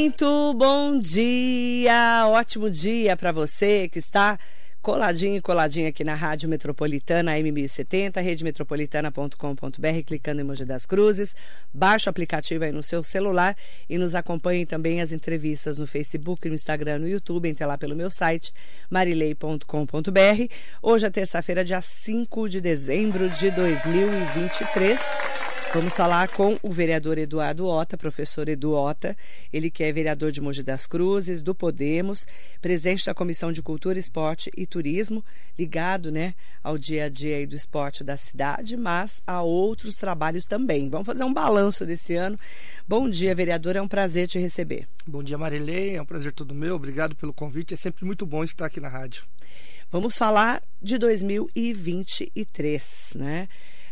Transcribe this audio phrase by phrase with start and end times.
[0.00, 4.38] Muito bom dia, ótimo dia para você que está
[4.80, 11.36] coladinho e coladinho aqui na Rádio Metropolitana M1070, redemetropolitana.com.br, clicando em Mogi das Cruzes.
[11.72, 13.54] Baixe o aplicativo aí no seu celular
[13.90, 17.94] e nos acompanhe também as entrevistas no Facebook, no Instagram, no YouTube, entre lá pelo
[17.94, 18.54] meu site,
[18.88, 20.54] marilei.com.br.
[20.80, 24.98] Hoje é terça-feira, dia 5 de dezembro de 2023.
[25.72, 29.16] Vamos falar com o vereador Eduardo Ota, professor Edu Ota,
[29.52, 32.26] ele que é vereador de Mogi das Cruzes, do Podemos,
[32.60, 35.24] presidente da Comissão de Cultura, Esporte e Turismo,
[35.56, 40.90] ligado né, ao dia a dia do esporte da cidade, mas a outros trabalhos também.
[40.90, 42.36] Vamos fazer um balanço desse ano.
[42.88, 44.88] Bom dia, vereador, é um prazer te receber.
[45.06, 48.42] Bom dia, Marilei, é um prazer todo meu, obrigado pelo convite, é sempre muito bom
[48.42, 49.22] estar aqui na rádio.
[49.88, 53.46] Vamos falar de 2023, né?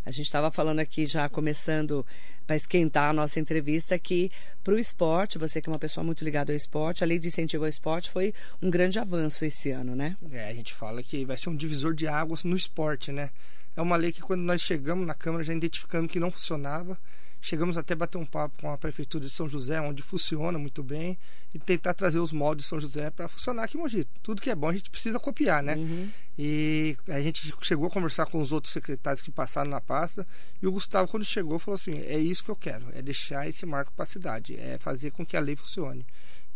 [0.08, 2.04] A gente estava falando aqui já começando
[2.46, 4.32] para esquentar a nossa entrevista que
[4.64, 7.28] para o esporte, você que é uma pessoa muito ligada ao esporte, a lei de
[7.28, 10.16] incentivo ao esporte foi um grande avanço esse ano, né?
[10.32, 13.28] É, a gente fala que vai ser um divisor de águas no esporte, né?
[13.76, 16.98] É uma lei que quando nós chegamos na Câmara já identificando que não funcionava,
[17.40, 20.82] Chegamos até a bater um papo com a Prefeitura de São José, onde funciona muito
[20.82, 21.16] bem,
[21.54, 24.06] e tentar trazer os moldes de São José para funcionar aqui em Mogi.
[24.22, 25.76] Tudo que é bom a gente precisa copiar, né?
[25.76, 26.10] Uhum.
[26.38, 30.26] E a gente chegou a conversar com os outros secretários que passaram na pasta,
[30.60, 33.64] e o Gustavo, quando chegou, falou assim: é isso que eu quero, é deixar esse
[33.64, 36.04] marco para a cidade, é fazer com que a lei funcione.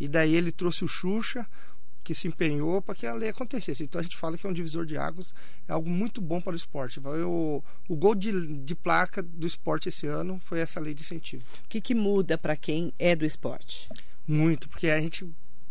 [0.00, 1.46] E daí ele trouxe o Xuxa,
[2.02, 3.84] que se empenhou para que a lei acontecesse.
[3.84, 5.34] Então a gente fala que é um divisor de águas,
[5.68, 7.00] é algo muito bom para o esporte.
[7.00, 11.44] O, o gol de, de placa do esporte esse ano foi essa lei de incentivo.
[11.64, 13.88] O que, que muda para quem é do esporte?
[14.26, 15.28] Muito, porque a gente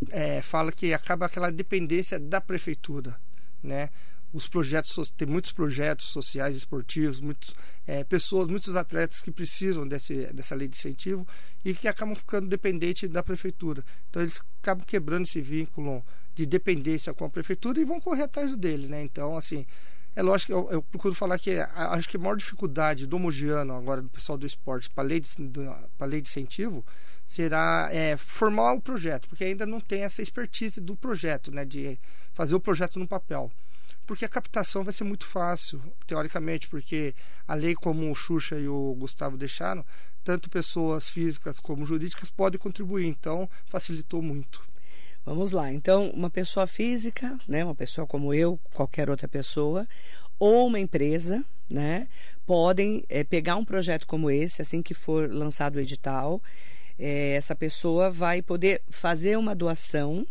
[0.09, 3.19] é, fala que acaba aquela dependência da prefeitura,
[3.61, 3.89] né?
[4.33, 7.53] os projetos tem muitos projetos sociais esportivos muitos
[7.85, 11.27] é, pessoas muitos atletas que precisam desse, dessa lei de incentivo
[11.65, 16.03] e que acabam ficando dependentes da prefeitura então eles acabam quebrando esse vínculo
[16.33, 19.03] de dependência com a prefeitura e vão correr atrás dele, né?
[19.03, 19.65] Então, assim,
[20.15, 23.73] é lógico que eu, eu procuro falar que acho que a maior dificuldade do mogiano,
[23.73, 25.21] agora do pessoal do esporte, para a lei,
[26.01, 26.85] lei de incentivo,
[27.25, 31.63] será é, formar o projeto, porque ainda não tem essa expertise do projeto, né?
[31.63, 31.99] De
[32.33, 33.51] fazer o projeto no papel.
[34.05, 37.15] Porque a captação vai ser muito fácil, teoricamente, porque
[37.47, 39.85] a lei, como o Xuxa e o Gustavo deixaram,
[40.23, 44.70] tanto pessoas físicas como jurídicas podem contribuir, então facilitou muito.
[45.25, 45.71] Vamos lá.
[45.71, 49.87] Então, uma pessoa física, né, uma pessoa como eu, qualquer outra pessoa,
[50.39, 52.07] ou uma empresa, né,
[52.45, 56.41] podem é, pegar um projeto como esse, assim que for lançado o edital,
[56.97, 60.25] é, essa pessoa vai poder fazer uma doação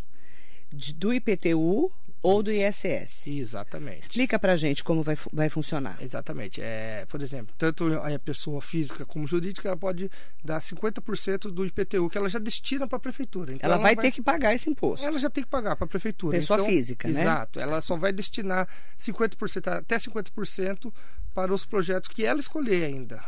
[0.72, 1.90] de, do IPTU
[2.22, 3.26] ou do ISS.
[3.26, 4.02] Exatamente.
[4.02, 5.96] Explica pra gente como vai, vai funcionar.
[6.00, 6.60] Exatamente.
[6.60, 10.10] É, por exemplo, tanto a pessoa física como jurídica, ela pode
[10.44, 13.54] dar 50% do IPTU que ela já destina para a prefeitura.
[13.54, 15.06] Então, ela, ela vai, vai, ter que pagar esse imposto.
[15.06, 16.36] Ela já tem que pagar para a prefeitura.
[16.36, 17.22] Pessoa então, física, né?
[17.22, 17.60] Exato.
[17.60, 20.92] Ela só vai destinar 50%, até 50%
[21.34, 23.22] para os projetos que ela escolher ainda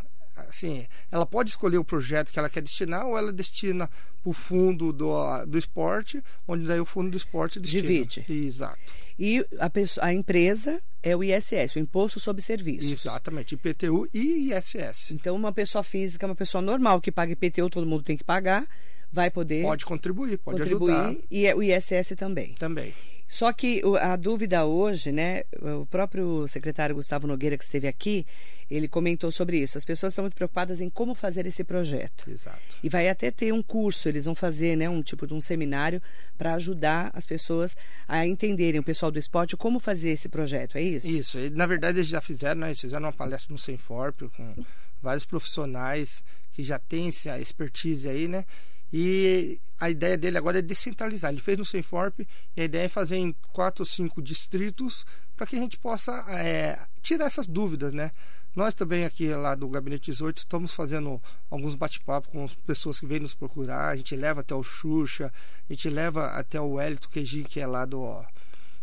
[0.49, 4.33] assim, ela pode escolher o projeto que ela quer destinar ou ela destina para o
[4.33, 7.83] fundo do, do esporte, onde daí o fundo do esporte destina.
[7.83, 8.25] Divide.
[8.29, 8.93] Exato.
[9.19, 12.91] E a, pessoa, a empresa é o ISS, o Imposto sobre Serviços.
[12.91, 15.11] Exatamente, IPTU e ISS.
[15.13, 18.67] Então, uma pessoa física, uma pessoa normal que paga IPTU, todo mundo tem que pagar,
[19.13, 19.63] vai poder...
[19.63, 21.17] Pode contribuir, pode contribuir, ajudar.
[21.31, 22.55] E é o ISS também.
[22.55, 22.95] Também.
[23.33, 25.45] Só que a dúvida hoje, né?
[25.81, 28.27] O próprio secretário Gustavo Nogueira, que esteve aqui,
[28.71, 29.79] ele comentou sobre isso.
[29.79, 32.31] As pessoas estão muito preocupadas em como fazer esse projeto.
[32.31, 32.61] Exato.
[32.83, 34.87] E vai até ter um curso, eles vão fazer, né?
[34.87, 36.03] Um tipo de um seminário
[36.37, 37.75] para ajudar as pessoas
[38.07, 41.09] a entenderem, o pessoal do esporte, como fazer esse projeto, é isso?
[41.09, 41.39] Isso.
[41.53, 42.67] Na verdade, eles já fizeram, né?
[42.67, 44.55] Eles fizeram uma palestra no Senforp com
[45.01, 46.23] vários profissionais
[46.53, 48.45] que já têm essa expertise aí, né?
[48.93, 51.33] E a ideia dele agora é descentralizar.
[51.33, 52.21] Ele fez no Senforp
[52.57, 56.13] e a ideia é fazer em quatro ou cinco distritos para que a gente possa
[56.29, 58.13] é, tirar essas dúvidas, né?
[58.55, 63.07] Nós também aqui lá do Gabinete 18 estamos fazendo alguns bate-papos com as pessoas que
[63.07, 63.89] vêm nos procurar.
[63.89, 65.33] A gente leva até o Xuxa,
[65.69, 68.23] a gente leva até o Wellington Queijinho, que é lá do,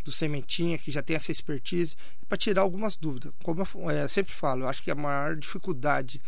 [0.04, 1.96] do Sementinha, que já tem essa expertise,
[2.28, 3.32] para tirar algumas dúvidas.
[3.44, 6.20] Como eu é, sempre falo, eu acho que a maior dificuldade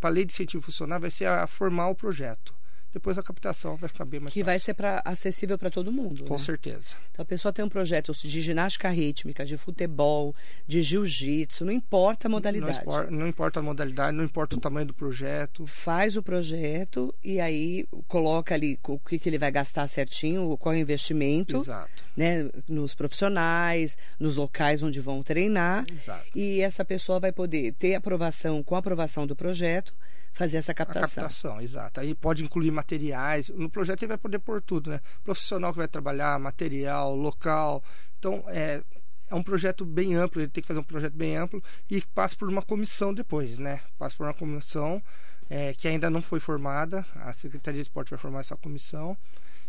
[0.00, 2.52] para a lei de incentivo funcionar vai ser a formar o projeto
[2.96, 4.46] depois a captação vai ficar bem mais Que fácil.
[4.46, 6.24] vai ser pra, acessível para todo mundo.
[6.24, 6.40] Com né?
[6.40, 6.96] certeza.
[7.12, 10.34] Então a pessoa tem um projeto de ginástica rítmica, de futebol,
[10.66, 12.72] de jiu-jitsu, não importa a modalidade.
[12.72, 15.66] Não, espor, não, importa a modalidade, não importa o tamanho do projeto.
[15.66, 20.74] Faz o projeto e aí coloca ali o que, que ele vai gastar certinho, qual
[20.74, 21.58] é o investimento.
[21.58, 22.02] Exato.
[22.16, 25.84] Né, nos profissionais, nos locais onde vão treinar.
[25.92, 26.26] Exato.
[26.34, 29.92] E essa pessoa vai poder ter aprovação, com a aprovação do projeto,
[30.36, 31.24] fazer essa captação.
[31.24, 31.98] A captação, exato.
[31.98, 33.48] Aí pode incluir materiais.
[33.48, 35.00] No projeto ele vai poder pôr tudo, né?
[35.24, 37.82] Profissional que vai trabalhar, material, local.
[38.18, 38.82] Então, é,
[39.30, 42.36] é um projeto bem amplo, ele tem que fazer um projeto bem amplo e passa
[42.36, 43.80] por uma comissão depois, né?
[43.98, 45.02] Passa por uma comissão
[45.48, 49.16] é, que ainda não foi formada, a Secretaria de Esporte vai formar essa comissão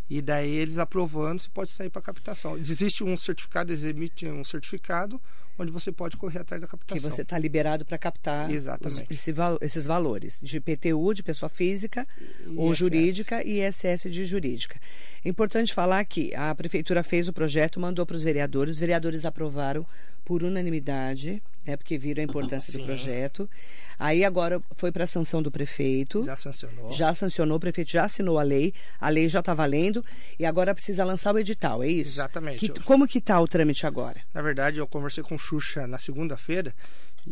[0.09, 2.57] e daí eles aprovando, você pode sair para captação.
[2.57, 5.21] Existe um certificado, eles emitem um certificado
[5.57, 6.97] onde você pode correr atrás da captação.
[6.97, 12.07] Que você está liberado para captar os, esse, esses valores de PTU, de pessoa física
[12.45, 12.77] e ou ISS.
[12.77, 14.79] jurídica e ISS de jurídica.
[15.23, 19.25] É importante falar que a prefeitura fez o projeto, mandou para os vereadores, os vereadores
[19.25, 19.85] aprovaram
[20.27, 22.79] por unanimidade, né, porque viram a importância Sim.
[22.79, 23.49] do projeto.
[23.97, 26.25] Aí agora foi para a sanção do prefeito.
[26.25, 26.91] Já sancionou.
[26.91, 30.03] Já sancionou, o prefeito já assinou a lei, a lei já está valendo
[30.37, 32.15] e agora precisa lançar o edital, é isso?
[32.15, 32.69] Exatamente.
[32.69, 34.19] Que, como que está o trâmite agora?
[34.33, 36.75] Na verdade, eu conversei com o Xuxa na segunda-feira,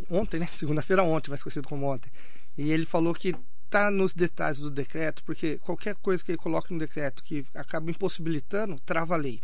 [0.10, 0.48] ontem, né?
[0.54, 2.12] Segunda-feira ontem, mais conhecido como ontem.
[2.58, 3.36] E ele falou que
[3.66, 7.90] está nos detalhes do decreto, porque qualquer coisa que ele coloque no decreto que acaba
[7.92, 9.42] impossibilitando, trava a lei.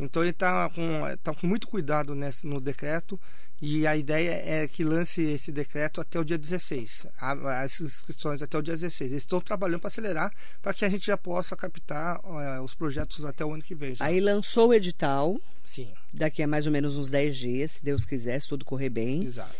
[0.00, 3.20] Então ele está com, tá com muito cuidado nesse, no decreto
[3.62, 8.56] e a ideia é que lance esse decreto até o dia 16, as inscrições até
[8.56, 9.10] o dia 16.
[9.10, 10.32] Eles estão trabalhando para acelerar
[10.62, 13.94] para que a gente já possa captar uh, os projetos até o ano que vem.
[13.94, 14.06] Já.
[14.06, 15.38] Aí lançou o edital.
[15.62, 15.92] Sim.
[16.12, 19.24] Daqui a mais ou menos uns 10 dias, se Deus quiser, se tudo correr bem.
[19.24, 19.54] Exato.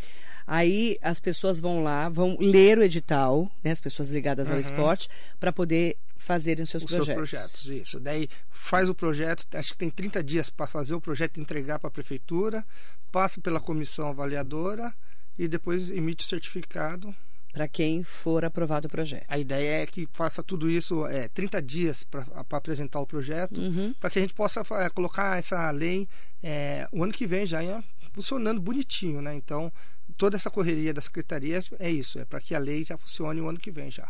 [0.47, 4.55] Aí as pessoas vão lá, vão ler o edital, né, as pessoas ligadas uhum.
[4.55, 5.09] ao esporte,
[5.39, 7.31] para poder fazerem os seus os projetos.
[7.31, 7.99] Seus projetos, isso.
[7.99, 11.79] Daí faz o projeto, acho que tem 30 dias para fazer o projeto e entregar
[11.79, 12.65] para a prefeitura,
[13.11, 14.95] passa pela comissão avaliadora
[15.39, 17.15] e depois emite o certificado
[17.53, 19.25] para quem for aprovado o projeto.
[19.29, 23.93] A ideia é que faça tudo isso é 30 dias para apresentar o projeto, uhum.
[23.99, 26.07] para que a gente possa é, colocar essa lei
[26.43, 27.83] é, o ano que vem já é,
[28.13, 29.35] funcionando bonitinho, né?
[29.35, 29.73] Então
[30.17, 33.49] toda essa correria da secretaria é isso, é para que a lei já funcione o
[33.49, 34.09] ano que vem já.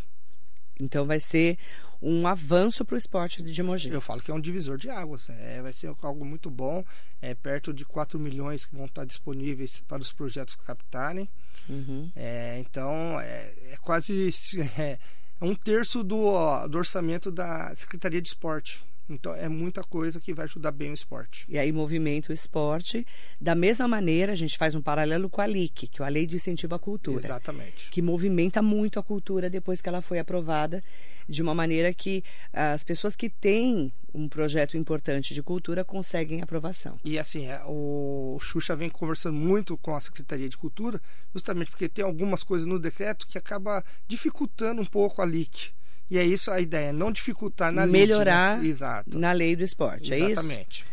[0.81, 1.59] Então vai ser
[2.03, 3.91] um avanço para o esporte de Mogi.
[3.91, 5.29] Eu falo que é um divisor de águas.
[5.29, 6.85] É, vai ser algo muito bom.
[7.21, 11.29] É perto de 4 milhões que vão estar disponíveis para os projetos captarem.
[11.69, 12.11] Uhum.
[12.17, 14.31] É, então é, é quase
[14.79, 14.99] é, é,
[15.41, 18.83] um terço do, do orçamento da Secretaria de Esporte.
[19.12, 21.45] Então é muita coisa que vai ajudar bem o esporte.
[21.49, 23.07] E aí movimenta o esporte.
[23.41, 26.27] Da mesma maneira, a gente faz um paralelo com a LIC, que é a Lei
[26.27, 27.19] de Incentivo à Cultura.
[27.19, 27.91] Exatamente.
[27.91, 30.83] Que movimenta muito a cultura depois que ela foi aprovada,
[31.29, 36.99] de uma maneira que as pessoas que têm um projeto importante de cultura conseguem aprovação.
[37.05, 41.01] E assim, é, o Xuxa vem conversando muito com a Secretaria de Cultura,
[41.33, 45.71] justamente porque tem algumas coisas no decreto que acaba dificultando um pouco a LIC.
[46.11, 48.69] E é isso a ideia, não dificultar na Melhorar lei, né?
[48.69, 49.19] Exato.
[49.19, 50.23] na lei do esporte, Exatamente.
[50.23, 50.41] é isso?
[50.41, 50.85] Exatamente.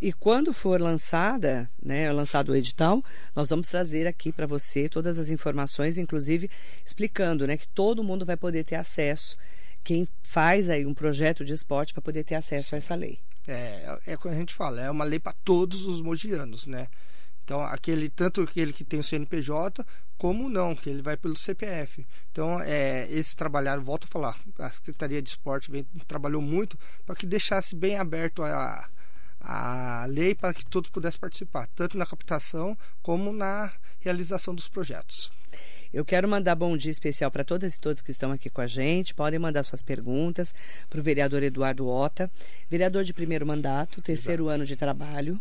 [0.00, 3.02] E quando for lançada, né, lançado o edital,
[3.34, 6.48] nós vamos trazer aqui para você todas as informações, inclusive
[6.84, 9.36] explicando, né, que todo mundo vai poder ter acesso.
[9.84, 13.18] Quem faz aí um projeto de esporte vai poder ter acesso a essa lei.
[13.46, 16.86] É, é como a gente fala, é uma lei para todos os mogianos, né?
[17.48, 19.82] Então, aquele tanto aquele que tem o CNPJ,
[20.18, 22.06] como não, que ele vai pelo CPF.
[22.30, 27.16] Então, é, esse trabalhar, volto a falar, a Secretaria de Esporte vem, trabalhou muito para
[27.16, 28.86] que deixasse bem aberto a,
[29.40, 35.30] a lei para que todos pudessem participar, tanto na captação como na realização dos projetos.
[35.92, 38.66] Eu quero mandar bom dia especial para todas e todos que estão aqui com a
[38.66, 39.14] gente.
[39.14, 40.54] Podem mandar suas perguntas
[40.88, 42.30] para o vereador Eduardo Ota,
[42.68, 44.54] vereador de primeiro mandato, terceiro Exato.
[44.54, 45.40] ano de trabalho.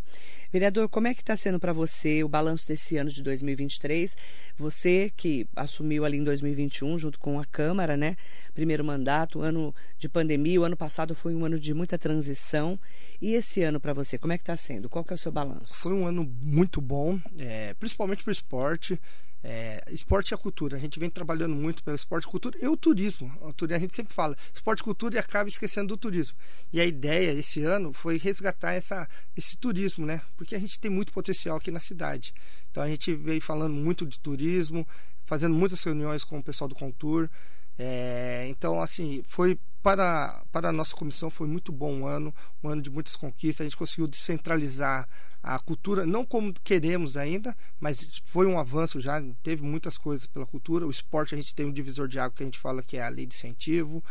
[0.49, 4.15] Vereador, como é que está sendo para você o balanço desse ano de 2023?
[4.57, 8.15] Você que assumiu ali em 2021 junto com a Câmara, né?
[8.53, 10.61] Primeiro mandato, ano de pandemia.
[10.61, 12.79] O ano passado foi um ano de muita transição.
[13.21, 14.87] E esse ano para você, como é que está sendo?
[14.87, 15.73] Qual que é o seu balanço?
[15.73, 18.97] Foi um ano muito bom, é, principalmente para o esporte.
[19.43, 20.77] É, esporte e a cultura.
[20.77, 23.31] A gente vem trabalhando muito pelo esporte e cultura e o turismo.
[23.41, 26.35] A gente sempre fala esporte e cultura e acaba esquecendo do turismo.
[26.73, 30.21] E a ideia esse ano foi resgatar essa, esse turismo, né?
[30.35, 32.33] Porque a gente tem muito potencial aqui na cidade.
[32.71, 34.87] Então a gente veio falando muito de turismo,
[35.25, 37.29] fazendo muitas reuniões com o pessoal do Contour.
[37.77, 42.67] É, então, assim, foi para, para a nossa comissão foi muito bom um ano, um
[42.67, 43.61] ano de muitas conquistas.
[43.61, 45.07] A gente conseguiu descentralizar
[45.41, 49.23] a cultura, não como queremos ainda, mas foi um avanço já.
[49.41, 50.85] Teve muitas coisas pela cultura.
[50.85, 53.01] O esporte, a gente tem um divisor de água que a gente fala que é
[53.01, 54.03] a lei de incentivo.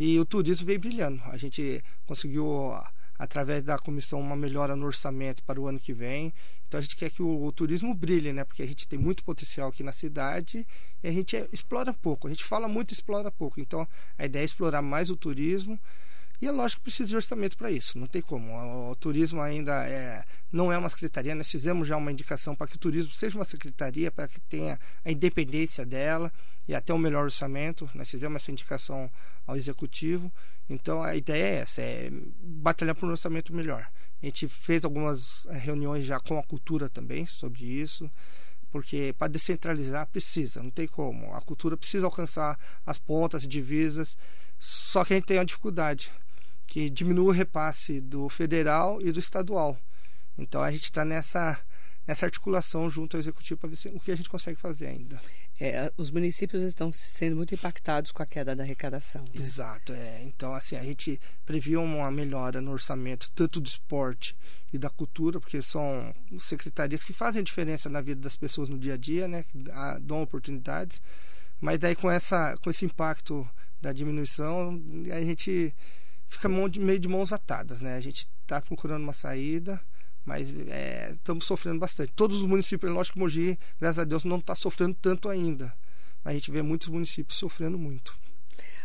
[0.00, 1.22] E o turismo veio brilhando.
[1.26, 2.74] A gente conseguiu
[3.16, 6.34] através da comissão uma melhora no orçamento para o ano que vem.
[6.70, 8.44] Então a gente quer que o, o, turismo brilhe, né?
[8.44, 10.64] Porque a gente tem muito potencial aqui na cidade
[11.02, 12.28] e a gente é, explora pouco.
[12.28, 13.60] A gente fala muito, explora pouco.
[13.60, 15.80] Então a ideia é explorar mais o turismo
[16.40, 18.52] E é lógico que precisa de orçamento para isso, não tem como.
[18.52, 22.68] O, o, turismo ainda é, não é uma secretaria, nós fizemos já uma indicação para
[22.68, 26.32] que o turismo seja uma secretaria, para que tenha a independência dela
[26.68, 27.90] e até um melhor orçamento.
[27.96, 29.10] Nós fizemos essa indicação
[29.44, 30.32] ao executivo.
[30.68, 32.10] Então a ideia é essa, é
[32.40, 33.90] batalhar por um orçamento melhor.
[34.22, 38.10] A gente fez algumas eh, reuniões já com a cultura também sobre isso
[38.70, 41.34] porque para descentralizar precisa, não tem como.
[41.34, 44.16] A cultura precisa alcançar as pontas, divisas,
[44.58, 46.10] só que a gente tem uma dificuldade,
[46.66, 49.76] que diminui o repasse do federal e do estadual.
[50.38, 51.58] Então a gente está nessa,
[52.06, 55.20] nessa articulação junto ao executivo para ver se, o que a gente consegue fazer ainda.
[55.62, 59.22] É, os municípios estão sendo muito impactados com a queda da arrecadação.
[59.22, 59.42] Né?
[59.42, 60.22] Exato, é.
[60.24, 64.34] Então, assim, a gente previu uma melhora no orçamento, tanto do esporte
[64.72, 68.94] e da cultura, porque são secretarias que fazem diferença na vida das pessoas no dia
[68.94, 69.44] a dia, né?
[70.00, 71.02] Dão oportunidades.
[71.60, 73.46] Mas daí com, essa, com esse impacto
[73.82, 74.80] da diminuição,
[75.12, 75.74] a gente
[76.26, 77.96] fica meio de mãos atadas, né?
[77.96, 79.78] A gente está procurando uma saída
[80.24, 82.12] mas é, estamos sofrendo bastante.
[82.14, 85.72] Todos os municípios, lógico que Mogi, graças a Deus, não está sofrendo tanto ainda.
[86.24, 88.14] Mas a gente vê muitos municípios sofrendo muito.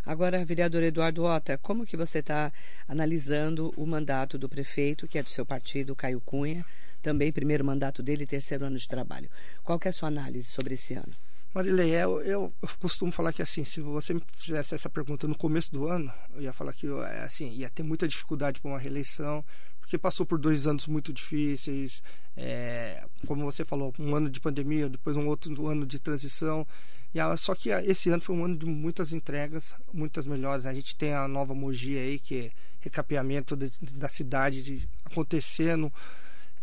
[0.05, 2.53] Agora, vereador Eduardo Ota, como que você está
[2.87, 6.63] analisando o mandato do prefeito, que é do seu partido, Caio Cunha,
[7.01, 9.29] também primeiro mandato dele, terceiro ano de trabalho.
[9.63, 11.13] Qual que é a sua análise sobre esse ano?
[11.55, 15.71] Marilei, eu, eu, costumo falar que assim, se você me fizesse essa pergunta no começo
[15.71, 16.85] do ano, eu ia falar que
[17.23, 19.43] assim, ia ter muita dificuldade para uma reeleição,
[19.85, 22.01] porque passou por dois anos muito difíceis,
[22.35, 26.65] é, como você falou, um ano de pandemia, depois um outro ano de transição.
[27.13, 30.65] E a, só que a, esse ano foi um ano de muitas entregas, muitas melhores.
[30.65, 34.89] A gente tem a nova Mogi aí, que é recapeamento de, de, da cidade de,
[35.05, 35.93] acontecendo,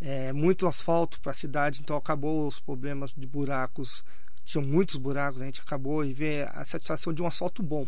[0.01, 4.05] é, muito asfalto para a cidade, então acabou os problemas de buracos.
[4.45, 7.87] Tinham muitos buracos, a gente acabou e vê a satisfação de um asfalto bom.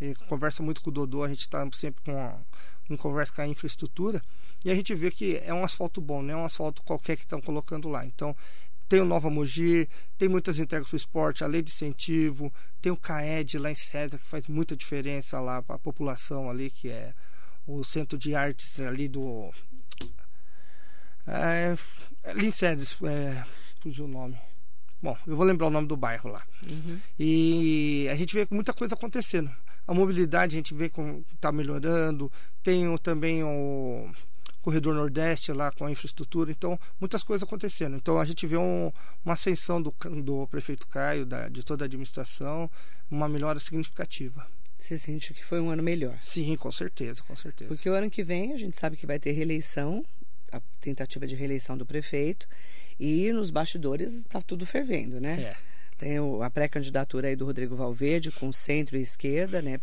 [0.00, 2.40] E conversa muito com o Dodô, a gente está sempre com
[2.88, 4.22] em conversa com a infraestrutura
[4.64, 7.22] e a gente vê que é um asfalto bom, não é um asfalto qualquer que
[7.22, 8.04] estão colocando lá.
[8.04, 8.36] Então,
[8.88, 12.92] tem o Nova Mogi, tem muitas entregas para o esporte, a lei de incentivo, tem
[12.92, 16.88] o CAED lá em César, que faz muita diferença lá para a população ali, que
[16.88, 17.12] é
[17.66, 19.50] o centro de artes ali do.
[21.26, 21.76] É,
[22.24, 23.44] ali em César, é,
[23.80, 24.38] fugiu o nome.
[25.02, 26.42] Bom, eu vou lembrar o nome do bairro lá.
[26.68, 27.00] Uhum.
[27.18, 29.50] E a gente vê muita coisa acontecendo.
[29.86, 32.32] A mobilidade a gente vê como está melhorando.
[32.62, 34.10] Tem também o
[34.66, 36.50] corredor nordeste lá com a infraestrutura.
[36.50, 37.94] Então, muitas coisas acontecendo.
[37.94, 38.90] Então, a gente vê um,
[39.24, 39.94] uma ascensão do,
[40.24, 42.68] do prefeito Caio, da, de toda a administração,
[43.08, 44.44] uma melhora significativa.
[44.76, 46.18] Você sente que foi um ano melhor?
[46.20, 47.72] Sim, com certeza, com certeza.
[47.72, 50.04] Porque o ano que vem a gente sabe que vai ter reeleição,
[50.50, 52.48] a tentativa de reeleição do prefeito,
[52.98, 55.40] e nos bastidores está tudo fervendo, né?
[55.40, 55.56] É.
[55.96, 59.80] Tem a pré-candidatura aí do Rodrigo Valverde com centro e esquerda, né?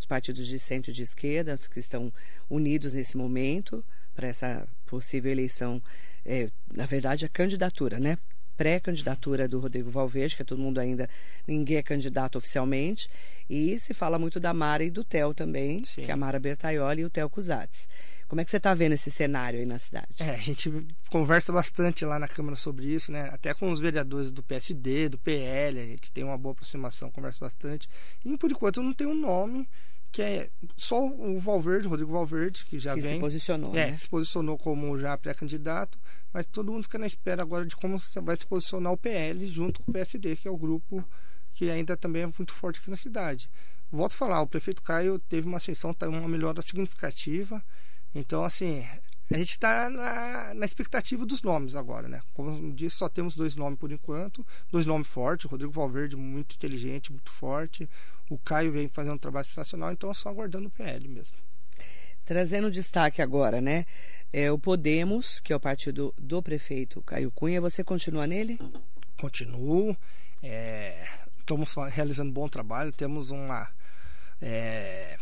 [0.00, 2.10] Os partidos de centro e de esquerda que estão
[2.48, 3.84] unidos nesse momento
[4.16, 5.80] para essa possível eleição.
[6.24, 8.18] É, na verdade, a candidatura, né?
[8.56, 11.08] pré-candidatura do Rodrigo Valverde, que é todo mundo ainda,
[11.46, 13.08] ninguém é candidato oficialmente,
[13.48, 16.02] e se fala muito da Mara e do Theo também, Sim.
[16.02, 17.86] que é a Mara Bertaioli e o Theo Cusatz.
[18.28, 20.08] Como é que você está vendo esse cenário aí na cidade?
[20.18, 20.72] É, a gente
[21.10, 23.28] conversa bastante lá na Câmara sobre isso, né?
[23.32, 27.38] Até com os vereadores do PSD, do PL, a gente tem uma boa aproximação, conversa
[27.38, 27.88] bastante.
[28.24, 29.68] E por enquanto não tem um nome
[30.16, 33.16] que é só o Valverde, o Rodrigo Valverde, que já que vem.
[33.16, 33.96] se posicionou, é, né?
[33.98, 35.98] se posicionou como já pré-candidato,
[36.32, 39.82] mas todo mundo fica na espera agora de como vai se posicionar o PL junto
[39.82, 41.06] com o PSD, que é o grupo
[41.52, 43.50] que ainda também é muito forte aqui na cidade.
[43.92, 47.62] Volto a falar, o prefeito Caio teve uma ascensão, tá, uma melhora significativa.
[48.14, 48.86] Então, assim,
[49.30, 52.22] a gente está na, na, expectativa dos nomes agora, né?
[52.32, 55.44] Como disse, só temos dois nomes por enquanto, dois nomes fortes.
[55.44, 57.86] O Rodrigo Valverde, muito inteligente, muito forte.
[58.28, 61.36] O Caio vem fazendo um trabalho sensacional, então é só aguardando o PL mesmo.
[62.24, 63.86] Trazendo destaque agora, né?
[64.32, 67.60] É o Podemos, que é o partido do prefeito Caio Cunha.
[67.60, 68.58] Você continua nele?
[69.16, 69.96] Continuo.
[70.42, 71.06] É,
[71.38, 72.92] estamos realizando um bom trabalho.
[72.92, 73.68] Temos uma
[74.42, 75.16] é,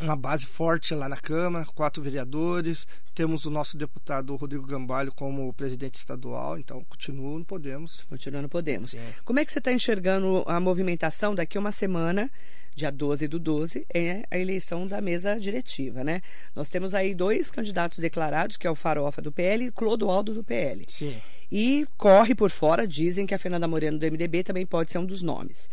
[0.00, 2.86] uma base forte lá na Câmara, quatro vereadores.
[3.14, 8.04] Temos o nosso deputado Rodrigo Gambalho como presidente estadual, então continua no Podemos.
[8.04, 8.92] Continua no Podemos.
[8.92, 9.00] Sim.
[9.24, 12.30] Como é que você está enxergando a movimentação daqui a uma semana,
[12.76, 16.22] dia 12 do 12, é a eleição da mesa diretiva, né?
[16.54, 20.32] Nós temos aí dois candidatos declarados, que é o Farofa do PL e o Clodoaldo
[20.32, 20.84] do PL.
[20.86, 21.20] Sim.
[21.50, 25.06] E corre por fora, dizem que a Fernanda Moreno do MDB também pode ser um
[25.06, 25.68] dos nomes.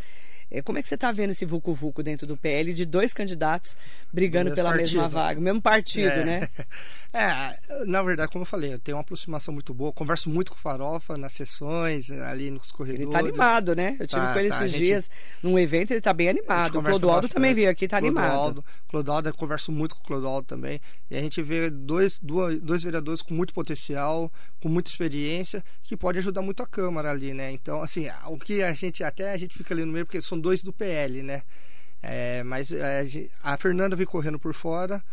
[0.57, 3.75] É, como é que você está vendo esse vucu-vucu dentro do PL de dois candidatos
[4.11, 4.93] brigando pela partido.
[4.93, 6.23] mesma vaga, mesmo partido, é.
[6.25, 6.49] né?
[7.17, 10.57] É, na verdade, como eu falei, eu tenho uma aproximação muito boa, converso muito com
[10.57, 12.99] o Farofa nas sessões, ali nos corredores.
[12.99, 13.95] Ele está animado, né?
[13.97, 15.09] Eu tive Tá, com ele tá, esses gente- dias
[15.41, 16.77] num evento, ele está bem animado.
[16.77, 17.33] O Clodoaldo bastante.
[17.33, 18.25] também veio aqui, está animado.
[18.27, 20.81] Clodoaldo, Clodoaldo, eu converso muito com o Clodoaldo também.
[21.09, 24.29] E a gente vê dois, duas- dois vereadores com muito potencial,
[24.61, 27.49] com muita experiência, que pode ajudar muito a Câmara ali, né?
[27.49, 30.37] Então, assim, o que a gente, até a gente fica ali no meio, porque são
[30.45, 31.41] dois do PL, né?
[32.03, 33.03] É, mas é,
[33.41, 35.03] a Fernanda vem correndo por fora.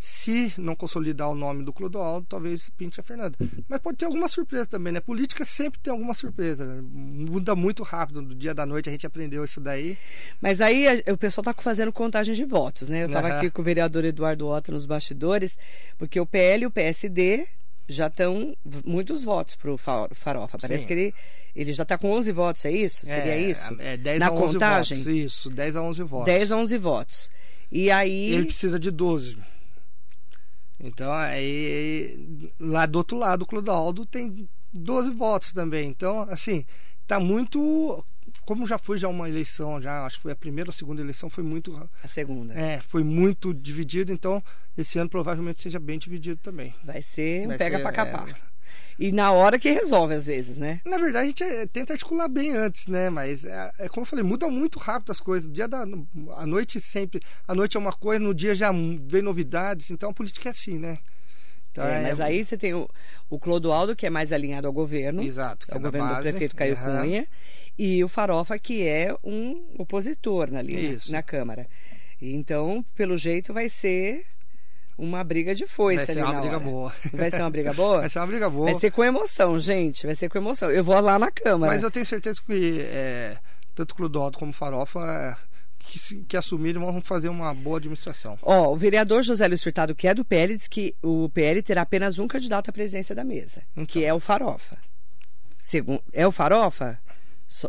[0.00, 3.36] Se não consolidar o nome do Clodoaldo, talvez pinte a Fernanda.
[3.68, 5.00] Mas pode ter alguma surpresa também, né?
[5.00, 6.82] Política sempre tem alguma surpresa.
[6.82, 9.98] Muda muito rápido, do dia da noite a gente aprendeu isso daí.
[10.40, 13.02] Mas aí o pessoal está fazendo contagem de votos, né?
[13.02, 13.36] Eu estava Aham.
[13.38, 15.58] aqui com o vereador Eduardo Otto nos bastidores,
[15.98, 17.46] porque o PL e o PSD
[17.88, 18.54] já estão
[18.84, 20.58] muitos votos para o Farofa.
[20.58, 20.86] Parece Sim.
[20.86, 21.14] que ele,
[21.56, 23.06] ele já está com 11 votos, é isso?
[23.06, 23.76] Seria é, isso?
[23.78, 24.98] É 10 Na a 11 contagem?
[24.98, 25.12] votos.
[25.12, 26.26] Isso, 10 a 11 votos.
[26.26, 27.30] 10 a 11 votos.
[27.72, 28.32] E aí...
[28.32, 29.38] Ele precisa de 12.
[30.80, 35.88] Então, aí, lá do outro lado, o Clodoaldo tem 12 votos também.
[35.88, 36.64] Então, assim,
[37.06, 38.04] tá muito.
[38.44, 41.00] Como já foi já uma eleição, já acho que foi a primeira ou a segunda
[41.00, 41.88] eleição, foi muito.
[42.02, 42.54] A segunda.
[42.54, 44.12] É, foi muito dividido.
[44.12, 44.42] Então,
[44.76, 46.74] esse ano provavelmente seja bem dividido também.
[46.82, 48.28] Vai ser um Vai pega ser, pra capar.
[48.28, 48.58] é.
[48.98, 50.80] E na hora que resolve, às vezes, né?
[50.84, 53.08] Na verdade, a gente é, tenta articular bem antes, né?
[53.08, 55.48] Mas é, é como eu falei, muda muito rápido as coisas.
[55.48, 55.84] O dia da
[56.36, 59.92] a noite sempre, a noite é uma coisa, no dia já vem novidades.
[59.92, 60.98] Então a política é assim, né?
[61.78, 62.88] Então, É, mas aí você tem o,
[63.30, 65.22] o Clodoaldo, que é mais alinhado ao governo.
[65.22, 66.28] Exato, que é da governo do base.
[66.30, 67.00] prefeito Caio Aham.
[67.02, 67.26] Cunha.
[67.78, 71.12] E o Farofa, que é um opositor ali na- Isso.
[71.12, 71.66] na Câmara.
[72.20, 74.24] Então, pelo jeito, vai ser
[74.96, 76.64] uma briga de foice vai ser uma na briga hora.
[76.64, 76.92] boa.
[77.12, 78.00] Vai ser uma briga boa?
[78.02, 78.64] Vai ser uma briga boa.
[78.64, 80.04] Vai ser com emoção, gente.
[80.06, 80.68] Vai ser com emoção.
[80.70, 81.72] Eu vou lá na Câmara.
[81.72, 83.36] Mas eu tenho certeza que é,
[83.76, 85.36] tanto Clodoaldo como Farofa é,
[85.88, 88.38] que, se- que assumirem vão fazer uma boa administração.
[88.42, 91.82] Ó, o vereador José Luiz Furtado, que é do PL, diz que o PL terá
[91.82, 94.02] apenas um candidato à presidência da mesa, que Então.
[94.02, 94.76] é o Farofa.
[95.58, 96.98] Segundo, é o Farofa?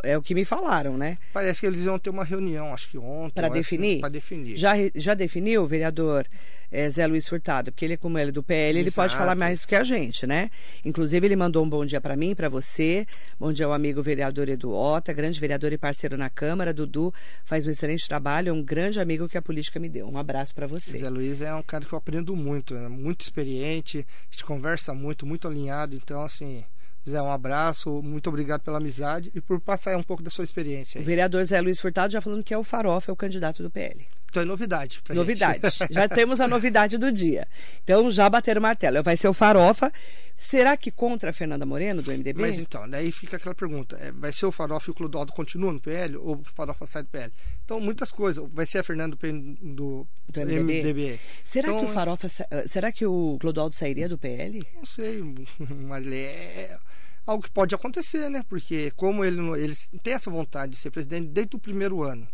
[0.04, 1.18] É o que me falaram, né?
[1.32, 3.40] Parece que eles iam ter uma reunião, acho que ontem.
[3.40, 4.00] Essa- definir?
[4.02, 4.58] Pra definir.
[4.58, 6.28] Já, já definiu o vereador
[6.70, 7.72] eh, Zé Luiz Furtado?
[7.72, 9.24] Porque ele, como ele é do PL, ele pode Exato.
[9.24, 10.50] falar mais que a gente, né?
[10.84, 13.06] Inclusive, ele mandou um bom dia para mim, para você.
[13.40, 16.74] Bom dia ao amigo vereador Edu Ota, grande vereador e parceiro na Câmara.
[16.74, 17.14] Dudu
[17.46, 20.08] faz um excelente trabalho, é um grande amigo que a política me deu.
[20.10, 20.98] Um abraço para você.
[20.98, 24.94] Zé Luiz é um cara que eu aprendo muito, é muito experiente, a gente conversa
[24.94, 25.96] muito, muito alinhado.
[25.96, 26.64] Então, assim,
[27.08, 31.00] Zé, um abraço, muito obrigado pela amizade e por passar um pouco da sua experiência.
[31.00, 31.06] O Aí.
[31.06, 34.06] vereador Zé Luiz Furtado já falando que é o Farofa, é o candidato do PL.
[34.30, 35.62] Então é novidade pra Novidade.
[35.70, 35.92] gente.
[35.94, 37.48] Já temos a novidade do dia.
[37.84, 39.02] Então já bateram o martelo.
[39.02, 39.92] Vai ser o Farofa.
[40.38, 42.40] Será que contra a Fernanda Moreno, do MDB?
[42.42, 45.74] Mas então, daí fica aquela pergunta: é, vai ser o Farofa e o Clodoaldo continuam
[45.74, 47.34] no PL ou o Farofa sai do PL?
[47.66, 48.48] Então, muitas coisas.
[48.54, 50.62] Vai ser a Fernanda do, do, MDB?
[50.82, 51.20] MDB?
[51.44, 52.30] Será Então, que o Farofa.
[52.30, 54.64] sa- ah, Será que o Clodoaldo sairia do PL?
[54.76, 55.22] Não sei,
[55.88, 56.78] mas é
[57.26, 58.44] algo que pode acontecer, né?
[58.48, 62.26] Porque como ele, ele tem essa vontade de ser presidente desde o primeiro ano.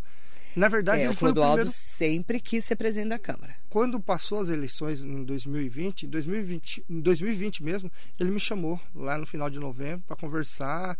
[0.56, 1.70] Na verdade, É, ele o foi o primeiro.
[1.70, 3.54] sempre quis ser presidente da Câmara.
[3.68, 9.18] Quando passou as eleições em 2020, em 2020, em 2020 mesmo, ele me chamou lá
[9.18, 10.98] no final de novembro para conversar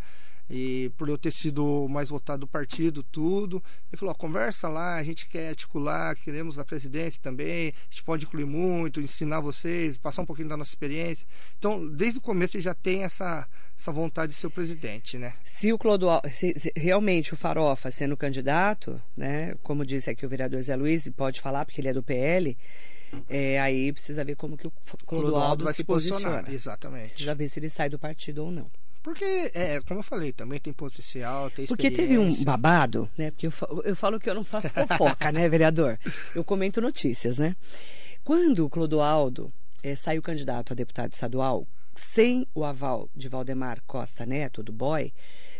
[0.48, 3.62] e por eu ter sido o mais votado do partido, tudo.
[3.90, 8.04] Ele falou: ó, conversa lá, a gente quer articular, queremos a presidência também, a gente
[8.04, 11.26] pode incluir muito, ensinar vocês, passar um pouquinho da nossa experiência.
[11.58, 15.34] Então, desde o começo ele já tem essa, essa vontade de ser o presidente, né?
[15.44, 20.28] Se o Clodoaldo, se, se realmente o Farofa sendo candidato, né, como disse aqui o
[20.28, 22.56] vereador Zé Luiz, pode falar porque ele é do PL,
[23.28, 26.20] é, aí precisa ver como que o F- Clodoaldo, vai se posicionar.
[26.44, 26.54] posiciona.
[26.54, 27.08] Exatamente.
[27.10, 28.70] Precisa ver se ele sai do partido ou não.
[29.06, 33.30] Porque, é, como eu falei, também tem potencial, tem Porque teve um babado, né?
[33.30, 35.96] Porque eu, fa- eu falo que eu não faço fofoca, né, vereador?
[36.34, 37.54] Eu comento notícias, né?
[38.24, 39.48] Quando o Clodoaldo
[39.80, 45.12] eh, saiu candidato a deputado estadual, sem o aval de Valdemar Costa Neto, do BOI,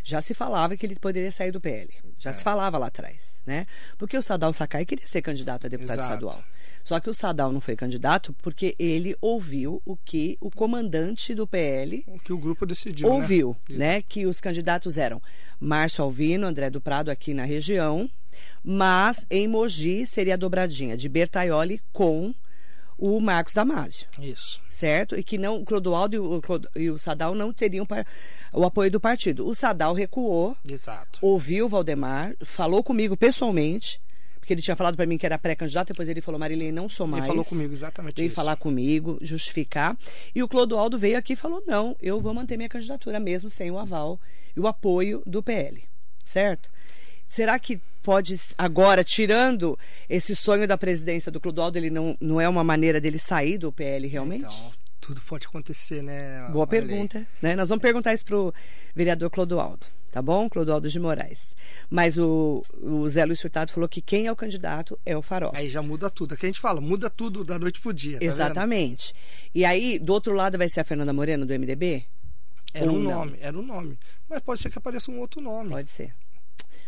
[0.09, 1.93] já se falava que ele poderia sair do PL.
[2.17, 2.33] Já É.
[2.33, 3.67] se falava lá atrás, né?
[3.99, 6.13] Porque o Sadal Sakai queria ser candidato a deputado Exato.
[6.15, 6.45] estadual.
[6.85, 11.45] Só que o Sadal não foi candidato porque ele ouviu o que o comandante do
[11.45, 13.15] PL O que o grupo decidiu, né?
[13.15, 13.79] ouviu, Isso.
[13.79, 15.21] né, que os candidatos eram
[15.59, 18.09] Márcio Alvino, André do Prado aqui na região,
[18.63, 22.33] mas em Mogi seria a dobradinha de Bertaioli com
[22.99, 24.61] o Marcos Damasio, Isso.
[24.69, 25.17] certo?
[25.19, 26.43] E que não o Clodoaldo e o,
[26.77, 27.87] e o Sadal não teriam
[28.53, 29.47] o apoio do partido.
[29.47, 31.19] O Sadal recuou, Exato.
[31.21, 34.01] ouviu o Valdemar, falou comigo pessoalmente,
[34.39, 37.07] porque ele tinha falado para mim que era pré-candidato, depois ele falou, Marilene, não sou
[37.07, 37.25] mais.
[37.25, 38.35] Ele falou comigo exatamente Veio isso.
[38.37, 39.97] falar comigo, justificar.
[40.35, 43.71] E o Clodoaldo veio aqui e falou: não, eu vou manter minha candidatura mesmo sem
[43.71, 44.21] o aval
[44.57, 45.83] e o apoio do PL.
[46.25, 46.71] Certo?
[47.27, 49.77] Será que pode, agora, tirando
[50.09, 53.73] esse sonho da presidência do Clodoaldo, ele não, não é uma maneira dele sair do
[53.73, 54.45] PL realmente?
[54.45, 56.49] Então, tudo pode acontecer, né?
[56.53, 57.27] Boa pergunta.
[57.43, 57.57] Né?
[57.57, 58.55] Nós vamos perguntar isso para o
[58.95, 60.49] vereador Clodoaldo, tá bom?
[60.49, 61.57] Clodoaldo de Moraes.
[61.91, 65.59] Mas o, o Zé Luiz Furtado falou que quem é o candidato é o Farofa.
[65.59, 66.35] Aí já muda tudo.
[66.35, 68.21] É que a gente fala, muda tudo da noite pro dia.
[68.21, 69.13] Tá Exatamente.
[69.15, 69.51] Vendo?
[69.53, 72.07] E aí, do outro lado vai ser a Fernanda Moreno, do MDB?
[72.73, 73.11] Era um não?
[73.11, 73.99] nome, era um nome.
[74.29, 75.71] Mas pode ser que apareça um outro nome.
[75.71, 76.15] Pode ser.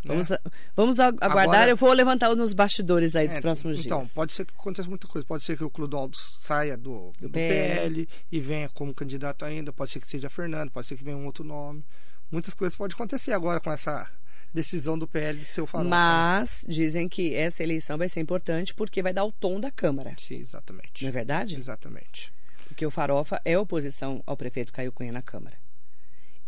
[0.04, 0.38] Vamos, é.
[0.74, 1.40] vamos aguardar.
[1.42, 4.10] Agora, eu vou levantar nos bastidores aí dos é, próximos então, dias.
[4.10, 5.26] Então, pode ser que aconteça muita coisa.
[5.26, 8.06] Pode ser que o Clodoaldo saia do, do, do PL.
[8.06, 8.08] PL.
[8.30, 9.72] e venha como candidato ainda.
[9.72, 11.84] Pode ser que seja Fernando, pode ser que venha um outro nome.
[12.30, 14.06] Muitas coisas podem acontecer agora com essa
[14.52, 15.88] decisão do PL de seu farol.
[15.88, 20.14] Mas dizem que essa eleição vai ser importante porque vai dar o tom da Câmara.
[20.18, 21.02] Sim, exatamente.
[21.02, 21.56] Não é verdade?
[21.56, 22.32] Exatamente.
[22.66, 25.56] Porque o Farofa é oposição ao prefeito Caio Cunha na Câmara.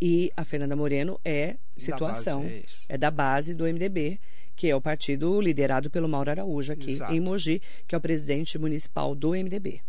[0.00, 4.18] E a Fernanda Moreno é situação, da base, é, é, da base do MDB,
[4.56, 7.12] que é o partido liderado pelo Mauro Araújo aqui Exato.
[7.12, 9.80] em Mogi, que é o presidente municipal do MDB.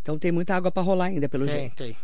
[0.00, 1.76] Então tem muita água para rolar ainda, pelo tem, jeito.
[1.76, 1.96] Tem.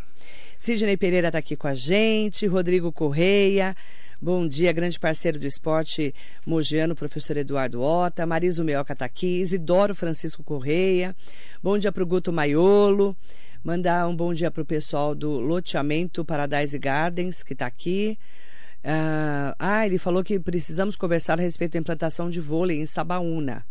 [0.58, 3.74] Sidney Pereira está aqui com a gente, Rodrigo Correia.
[4.20, 6.14] Bom dia, grande parceiro do esporte
[6.46, 8.24] mogiano, professor Eduardo Ota.
[8.24, 9.40] Marisa Meoca está aqui.
[9.40, 11.14] Isidoro Francisco Correia.
[11.62, 13.14] Bom dia para o Guto Maiolo.
[13.62, 18.18] Mandar um bom dia para o pessoal do loteamento Paradise Gardens, que está aqui.
[18.84, 23.66] Uh, ah, ele falou que precisamos conversar a respeito da implantação de vôlei em Sabaúna.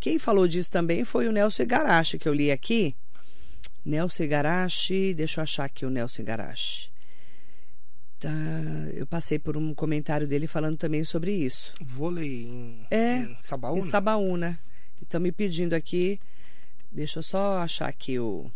[0.00, 2.94] Quem falou disso também foi o Nelson Igarashi, que eu li aqui.
[3.84, 6.90] Nelson Igarashi, deixa eu achar aqui o Nelson Igarashi.
[8.18, 8.30] Tá,
[8.94, 11.74] eu passei por um comentário dele falando também sobre isso.
[11.80, 13.78] Vôlei em, é, em Sabaúna?
[13.78, 14.60] Em Sabaúna.
[15.02, 16.18] Estão me pedindo aqui.
[16.90, 18.50] Deixa eu só achar aqui o.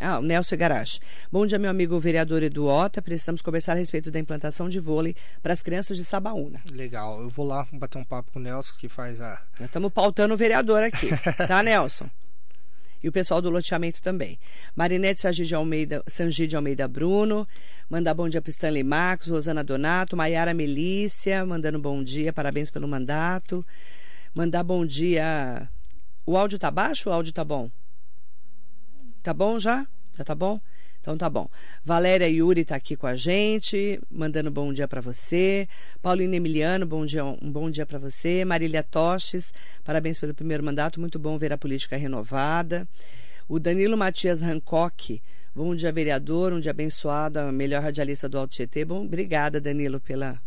[0.00, 1.00] Ah, o Nelson Garache.
[1.30, 3.02] Bom dia, meu amigo vereador Eduota.
[3.02, 6.62] Precisamos conversar a respeito da implantação de vôlei para as crianças de Sabaúna.
[6.72, 7.20] Legal.
[7.20, 9.42] Eu vou lá bater um papo com o Nelson, que faz a.
[9.60, 11.08] Estamos pautando o vereador aqui,
[11.48, 12.08] tá, Nelson?
[13.02, 14.38] E o pessoal do loteamento também.
[14.74, 17.46] Marinete Sangide de Almeida, Sangide Almeida Bruno,
[17.90, 22.88] mandar bom dia para Stanley Marcos, Rosana Donato, Maiara Melícia, mandando bom dia, parabéns pelo
[22.88, 23.64] mandato.
[24.34, 25.68] Mandar bom dia.
[26.24, 27.70] O áudio tá baixo ou o áudio tá bom?
[29.24, 29.86] Tá bom já?
[30.18, 30.60] Já tá bom?
[31.00, 31.48] Então tá bom.
[31.82, 35.66] Valéria Yuri tá aqui com a gente, mandando bom dia para você.
[36.02, 38.44] Paulina Emiliano, bom dia, um bom dia para você.
[38.44, 39.50] Marília Toches,
[39.82, 42.86] parabéns pelo primeiro mandato, muito bom ver a política renovada.
[43.48, 45.22] O Danilo Matias Hancock,
[45.54, 48.84] bom dia vereador, um dia abençoado, a melhor radialista do Alto Tietê.
[48.84, 50.38] Bom, obrigada Danilo pela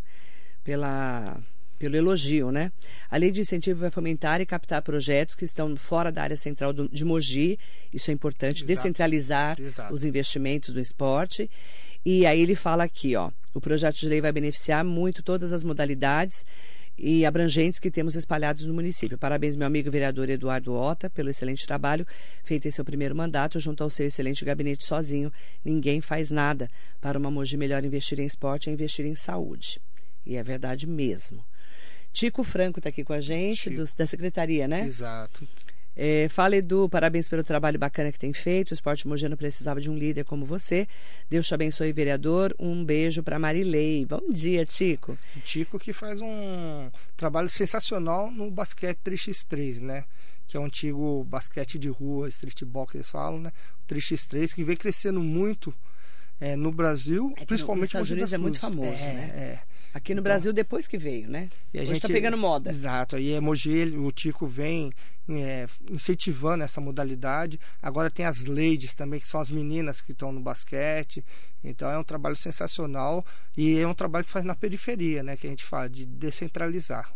[0.63, 1.41] pela
[1.77, 2.71] pelo elogio, né?
[3.09, 6.73] A lei de incentivo vai fomentar e captar projetos que estão fora da área central
[6.73, 7.59] do, de Mogi.
[7.93, 8.67] Isso é importante, Exato.
[8.67, 9.93] descentralizar Exato.
[9.93, 11.49] os investimentos do esporte.
[12.05, 15.63] E aí ele fala aqui, ó, o projeto de lei vai beneficiar muito todas as
[15.63, 16.45] modalidades
[16.97, 19.17] e abrangentes que temos espalhados no município.
[19.17, 22.07] Parabéns, meu amigo vereador Eduardo Ota, pelo excelente trabalho
[22.43, 25.31] feito em seu primeiro mandato junto ao seu excelente gabinete sozinho.
[25.63, 26.69] Ninguém faz nada.
[26.99, 29.79] Para uma Mogi melhor investir em esporte é investir em saúde.
[30.25, 31.43] E é verdade mesmo.
[32.17, 34.87] Tico Franco está aqui com a gente, do, da secretaria, né?
[34.87, 35.47] Exato.
[35.95, 38.71] É, fala, Edu, parabéns pelo trabalho bacana que tem feito.
[38.71, 40.87] O esporte Mogiano precisava de um líder como você.
[41.29, 42.55] Deus te abençoe, vereador.
[42.57, 44.03] Um beijo para Marilei.
[44.03, 45.15] Bom dia, Tico.
[45.45, 50.03] Tico que faz um trabalho sensacional no basquete 3x3, né?
[50.47, 53.53] Que é o antigo basquete de rua, streetball que eles falam, né?
[53.87, 55.71] 3x3 que vem crescendo muito
[56.39, 59.31] é, no Brasil, é principalmente nos Estados Unidos é muito famoso, é, né?
[59.35, 59.76] É.
[59.93, 61.49] Aqui no então, Brasil, depois que veio, né?
[61.73, 62.69] E a Hoje gente está pegando moda.
[62.69, 63.15] Exato.
[63.15, 64.91] Aí é Mogi, o Tico vem
[65.29, 67.59] é, incentivando essa modalidade.
[67.81, 71.23] Agora tem as ladies também, que são as meninas que estão no basquete.
[71.63, 75.35] Então é um trabalho sensacional e é um trabalho que faz na periferia, né?
[75.35, 77.11] Que a gente fala de descentralizar.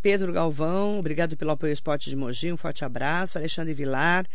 [0.00, 3.38] Pedro Galvão, obrigado pelo apoio ao esporte de Mogi, um forte abraço.
[3.38, 4.26] Alexandre Vilar.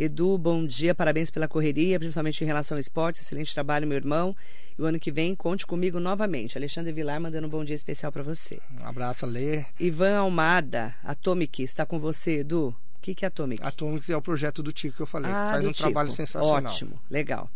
[0.00, 3.20] Edu, bom dia, parabéns pela correria, principalmente em relação ao esporte.
[3.20, 4.32] Excelente trabalho, meu irmão.
[4.78, 6.56] E o ano que vem, conte comigo novamente.
[6.56, 8.60] Alexandre Vilar mandando um bom dia especial para você.
[8.80, 9.64] Um abraço, Lê.
[9.80, 12.68] Ivan Almada, Atomic, está com você, Edu?
[12.68, 13.60] O que, que é Atomic?
[13.60, 15.32] Atomic é o projeto do Tico que eu falei.
[15.32, 15.82] Ah, faz um Tico.
[15.82, 16.72] trabalho sensacional.
[16.72, 17.50] Ótimo, legal.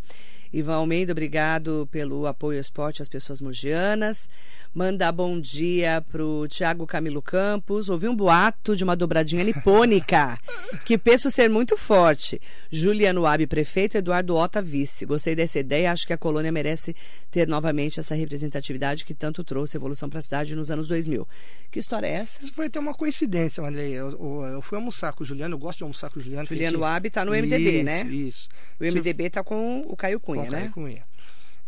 [0.52, 4.28] Ivan Almeida, obrigado pelo apoio ao esporte às pessoas mogianas.
[4.74, 7.90] Mandar bom dia pro Tiago Camilo Campos.
[7.90, 10.38] Ouvi um boato de uma dobradinha nipônica,
[10.86, 12.40] que penso ser muito forte.
[12.70, 15.04] Juliano Abi, prefeito, Eduardo Ota, vice.
[15.04, 16.96] Gostei dessa ideia, acho que a colônia merece
[17.30, 21.28] ter novamente essa representatividade que tanto trouxe evolução para a cidade nos anos 2000.
[21.70, 22.42] Que história é essa?
[22.42, 23.92] Isso foi até uma coincidência, Andrei.
[23.92, 26.46] Eu, eu, eu, fui almoçar com o Juliano, eu gosto de almoçar com o Juliano.
[26.46, 26.86] Juliano gente...
[26.86, 28.02] Abi está no MDB, isso, né?
[28.04, 28.48] Isso,
[28.80, 30.70] O MDB está com o Caio Cunha, né?
[30.72, 31.05] Cunha.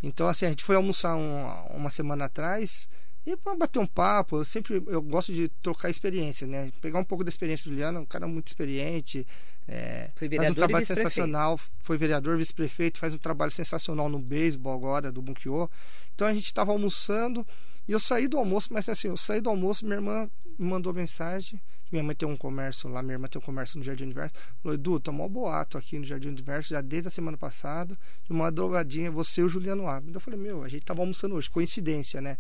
[0.03, 2.89] Então, assim, a gente foi almoçar um, uma semana atrás
[3.27, 6.71] E para bater um papo, eu sempre eu gosto de trocar experiência, né?
[6.83, 9.27] Pegar um pouco da experiência do Juliano, um cara muito experiente,
[9.67, 14.19] é, Foi faz um vereador trabalho sensacional, foi vereador, vice-prefeito, faz um trabalho sensacional no
[14.19, 15.71] beisebol agora, do Bunkiô.
[16.15, 17.47] Então a gente estava almoçando
[17.87, 20.93] e eu saí do almoço, mas assim, eu saí do almoço, minha irmã me mandou
[20.93, 21.61] mensagem,
[21.93, 24.75] minha mãe tem um comércio lá, minha irmã tem um comércio no Jardim Universo, falou,
[24.75, 28.51] Edu, tá mó boato aqui no Jardim Universo, já desde a semana passada, de uma
[28.51, 30.17] drogadinha, você e o Juliano Abdo.
[30.17, 32.39] Eu falei, meu, a gente tava almoçando hoje, coincidência, né?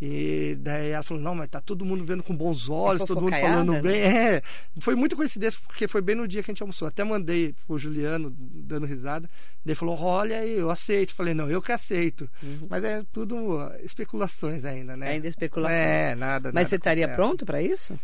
[0.00, 3.32] E daí ela falou, não, mas tá todo mundo vendo com bons olhos, todo mundo
[3.32, 3.82] falando né?
[3.82, 4.00] bem.
[4.00, 4.42] É,
[4.80, 6.86] foi muita coincidência, porque foi bem no dia que a gente almoçou.
[6.86, 9.28] Até mandei pro Juliano, dando risada.
[9.64, 11.14] Daí falou, olha aí, eu aceito.
[11.14, 12.30] Falei, não, eu que aceito.
[12.70, 15.10] Mas é tudo uh, especulações ainda, né?
[15.10, 15.82] Ainda especulações.
[15.82, 16.50] É, nada.
[16.50, 17.98] Mas nada você estaria pronto para isso?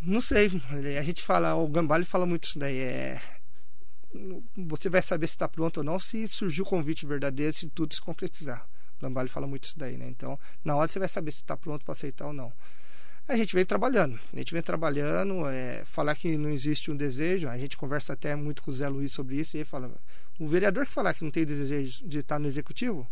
[0.00, 0.50] Não sei.
[0.98, 2.78] A gente fala, o Gambale fala muito isso daí.
[2.78, 3.20] É,
[4.56, 7.94] você vai saber se está pronto ou não se surgir o convite verdadeiro, se tudo
[7.94, 8.66] se concretizar.
[9.02, 10.06] O Gambale fala muito isso daí, né?
[10.08, 12.52] Então, na hora você vai saber se está pronto para aceitar ou não.
[13.26, 17.48] A gente vem trabalhando, a gente vem trabalhando, é, falar que não existe um desejo,
[17.48, 19.92] a gente conversa até muito com o Zé Luiz sobre isso, e ele fala,
[20.38, 23.08] o vereador que falar que não tem desejo de estar no executivo,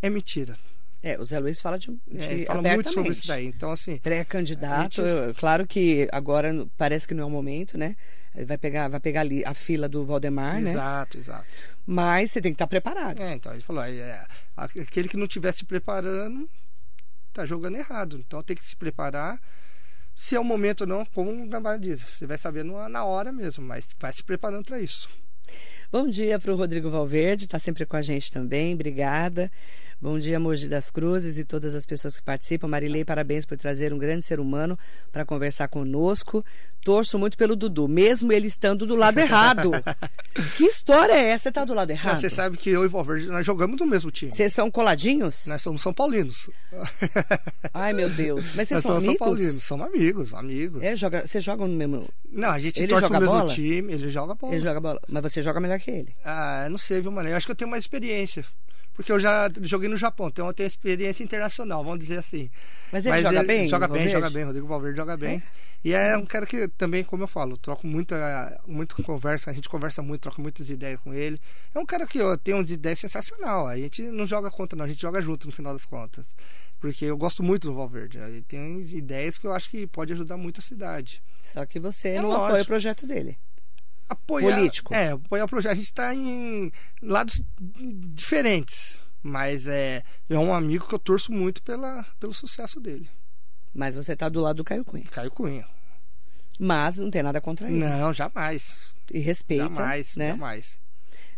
[0.00, 0.56] é mentira.
[1.06, 3.46] É, o Zé Luiz fala de, de É, fala muito sobre isso daí.
[3.48, 7.94] Então, assim, Pré-candidato, eu- claro que agora parece que não é o momento, né?
[8.34, 10.70] Ele Vai pegar, vai pegar ali a fila do Valdemar, né?
[10.70, 11.44] exato, exato.
[11.86, 13.20] Mas você tem que estar preparado.
[13.20, 16.48] É, então ele falou, é, aquele que não estiver se preparando
[17.34, 18.16] tá jogando errado.
[18.26, 19.38] Então tem que se preparar.
[20.16, 23.30] Se é o momento ou não, como o Gambara diz, você vai saber na hora
[23.30, 25.08] mesmo, mas vai se preparando para isso.
[25.92, 29.50] Bom dia para o Rodrigo Valverde, está sempre com a gente também, obrigada.
[30.00, 32.68] Bom dia, Mogi das Cruzes e todas as pessoas que participam.
[32.68, 34.78] Marilei, parabéns por trazer um grande ser humano
[35.10, 36.44] para conversar conosco.
[36.82, 39.70] Torço muito pelo Dudu, mesmo ele estando do lado errado.
[40.58, 41.44] que história é essa?
[41.44, 42.20] Você está do lado errado?
[42.20, 44.30] Você sabe que eu e o Valverde, nós jogamos no mesmo time.
[44.30, 45.46] Vocês são coladinhos?
[45.46, 46.50] Nós somos São Paulinos.
[47.72, 48.52] Ai, meu Deus.
[48.54, 49.26] Mas vocês nós são somos São amigos?
[49.26, 50.82] Paulinos, somos amigos, amigos.
[50.82, 52.06] É, joga, vocês jogam no mesmo.
[52.30, 53.54] Não, a gente Ele torce joga no mesmo bola?
[53.54, 54.52] time, ele joga bola.
[54.54, 55.00] Ele joga bola.
[55.08, 56.14] Mas você joga melhor que ele.
[56.24, 57.28] Ah, eu não sei, viu, mano?
[57.28, 58.44] Eu acho que eu tenho mais experiência.
[58.94, 62.48] Porque eu já joguei no Japão, então eu tenho experiência internacional, vamos dizer assim.
[62.92, 64.44] Mas ele joga bem, Joga bem, joga bem.
[64.44, 65.42] Rodrigo Valverde joga bem.
[65.82, 69.68] E é um cara que também, como eu falo, troco muita, muita conversa, a gente
[69.68, 71.40] conversa muito, troca muitas ideias com ele.
[71.74, 73.66] É um cara que ó, tem umas ideias sensacional.
[73.66, 76.28] A gente não joga contra, não, a gente joga junto no final das contas.
[76.78, 78.18] Porque eu gosto muito do Valverde.
[78.18, 81.20] Ele tem ideias que eu acho que pode ajudar muito a cidade.
[81.40, 82.44] Só que você É não lógico.
[82.46, 83.36] apoia o projeto dele.
[84.08, 84.94] Apoiar, Político.
[84.94, 85.72] É, apoiar o projeto.
[85.72, 86.70] A gente está em
[87.02, 87.42] lados
[88.14, 93.08] diferentes, mas é, é um amigo que eu torço muito pela, pelo sucesso dele.
[93.74, 95.04] Mas você tá do lado do Caio Cunha.
[95.10, 95.66] Caio Cunha.
[96.58, 97.78] Mas não tem nada contra ele.
[97.78, 98.94] Não, jamais.
[99.12, 99.64] E respeita.
[99.64, 100.28] jamais, né?
[100.28, 100.78] jamais.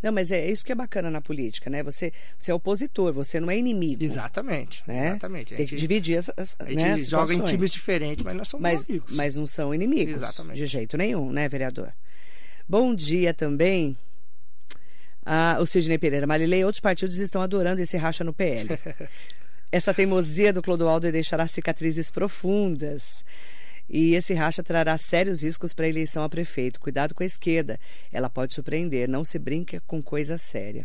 [0.03, 1.83] Não, mas é isso que é bacana na política, né?
[1.83, 4.05] Você, você é opositor, você não é inimigo.
[4.05, 4.83] Exatamente.
[4.87, 5.09] Né?
[5.09, 5.55] Exatamente.
[5.55, 7.51] A Tem que gente, dividir as, as, a né, gente as joga em situações.
[7.51, 9.17] times diferentes, mas nós somos mas, amigos.
[9.17, 10.15] mas não são inimigos.
[10.15, 10.59] Exatamente.
[10.59, 11.93] De jeito nenhum, né, vereador?
[12.69, 13.97] Bom dia também.
[15.25, 16.27] Ah, o Sidney Pereira.
[16.27, 18.71] Marilei, outros partidos estão adorando esse racha no PL.
[19.71, 23.25] Essa teimosia do Clodoaldo deixará cicatrizes profundas.
[23.89, 26.81] E esse racha trará sérios riscos para a eleição a prefeito.
[26.81, 27.79] Cuidado com a esquerda.
[28.13, 29.09] Ela pode surpreender.
[29.09, 30.85] Não se brinca com coisa séria.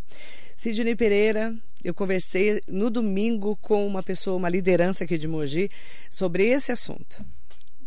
[0.55, 5.71] Sidney Pereira, eu conversei no domingo com uma pessoa, uma liderança aqui de Mogi,
[6.11, 7.25] sobre esse assunto.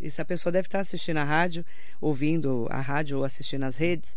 [0.05, 1.65] E se a pessoa deve estar assistindo a rádio,
[2.01, 4.17] ouvindo a rádio ou assistindo as redes.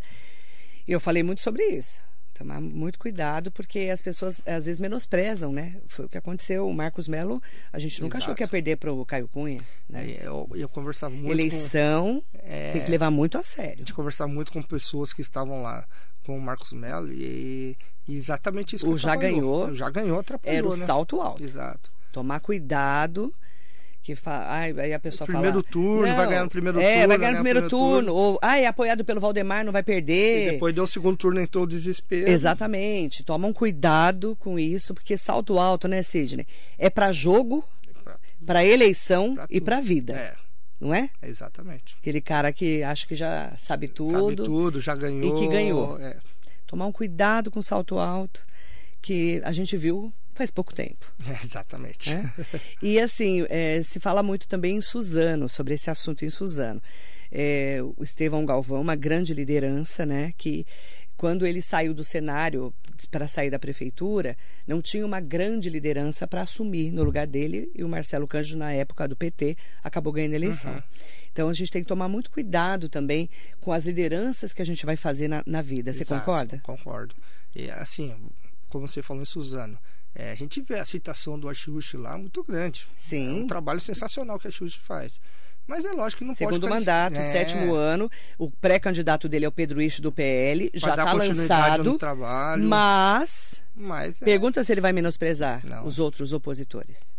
[0.88, 2.06] E eu falei muito sobre isso.
[2.34, 5.78] Tomar muito cuidado, porque as pessoas às vezes menosprezam, né?
[5.88, 6.68] Foi o que aconteceu.
[6.68, 7.42] O Marcos Melo,
[7.74, 8.38] a gente nunca achou Exato.
[8.38, 9.60] que ia perder para o Caio Cunha.
[9.90, 10.00] Né?
[10.02, 12.72] Aí Eu, eu conversava muito com, Eleição É.
[12.74, 13.80] tem que levar muito a a sério.
[13.80, 15.88] gente conversava muito com pessoas que estavam lá
[16.26, 17.76] com o Marcos Melo e,
[18.08, 20.86] e exatamente isso O que já ganhou já ganhou, atrapalhou, Era o né?
[20.86, 21.42] salto alto.
[21.42, 21.90] Exato.
[22.12, 23.34] Tomar cuidado.
[24.08, 24.46] Que fa...
[24.48, 25.64] Ai, aí a pessoa Primeiro fala.
[25.70, 28.08] turno, vai ganhar no primeiro é, turno, vai ganhar no primeiro, primeiro turno.
[28.08, 28.14] turno.
[28.16, 30.48] Ou, ai, é apoiado pelo Valdemar, não vai perder.
[30.48, 32.30] E depois deu o segundo turno, entrou o desespero.
[32.30, 33.22] Exatamente.
[33.22, 36.48] Tomam cuidado com isso, porque salto alto, né, Sidney?
[36.78, 37.66] É para jogo,
[38.46, 40.34] para eleição Pra e para vida, É,
[40.80, 41.10] não é?
[41.22, 41.98] exatamente.
[42.00, 44.12] Aquele cara que acha que já sabe tudo.
[44.12, 45.36] Sabe tudo, já ganhou.
[45.36, 46.00] E que ganhou.
[46.00, 46.16] É,
[46.66, 48.48] Tomar um cuidado com salto alto,
[49.02, 51.12] que a gente viu faz pouco tempo.
[51.28, 52.10] é, exatamente.
[52.10, 52.34] né?
[52.82, 56.82] E assim, é, se fala muito também em Suzano, sobre esse assunto em Suzano.
[57.32, 60.34] É, o Estevão Galvão, uma grande liderança, né?
[60.38, 60.66] Que
[61.18, 62.74] quando ele saiu do cenário
[63.10, 67.84] para sair da prefeitura, não tinha uma grande liderança para assumir no lugar dele, e
[67.84, 70.74] o Marcelo Cândido, na época do PT, acabou ganhando a eleição.
[70.74, 70.84] Uhum.
[71.34, 74.86] Então a gente tem que tomar muito cuidado também com as lideranças que a gente
[74.86, 75.92] vai fazer na, na vida.
[75.92, 76.60] Você Exato, concorda?
[76.64, 77.16] Concordo.
[77.56, 78.16] E assim,
[78.70, 79.78] como você falou em Suzano,
[80.16, 82.88] É, a gente vê a aceitação do Axuxi lá muito grande.
[82.96, 83.42] Sim.
[83.42, 85.20] É um trabalho sensacional que a Axuxi faz.
[85.68, 86.74] Mas é lógico que não Segundo pode...
[86.74, 88.10] mandato, é, sétimo ano.
[88.40, 90.70] O pré-candidato dele é o Pedro Ixo do PL.
[90.72, 91.84] pra Já está lançado.
[91.84, 92.64] no trabalho.
[92.64, 93.64] Mas.
[93.76, 95.86] Mas é, Pergunta se ele vai menosprezar Não.
[95.86, 97.14] os outros opositores.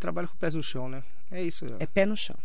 [0.00, 1.02] trabalho com pés no chão, né?
[1.30, 1.64] É isso.
[1.78, 2.36] É pé no chão.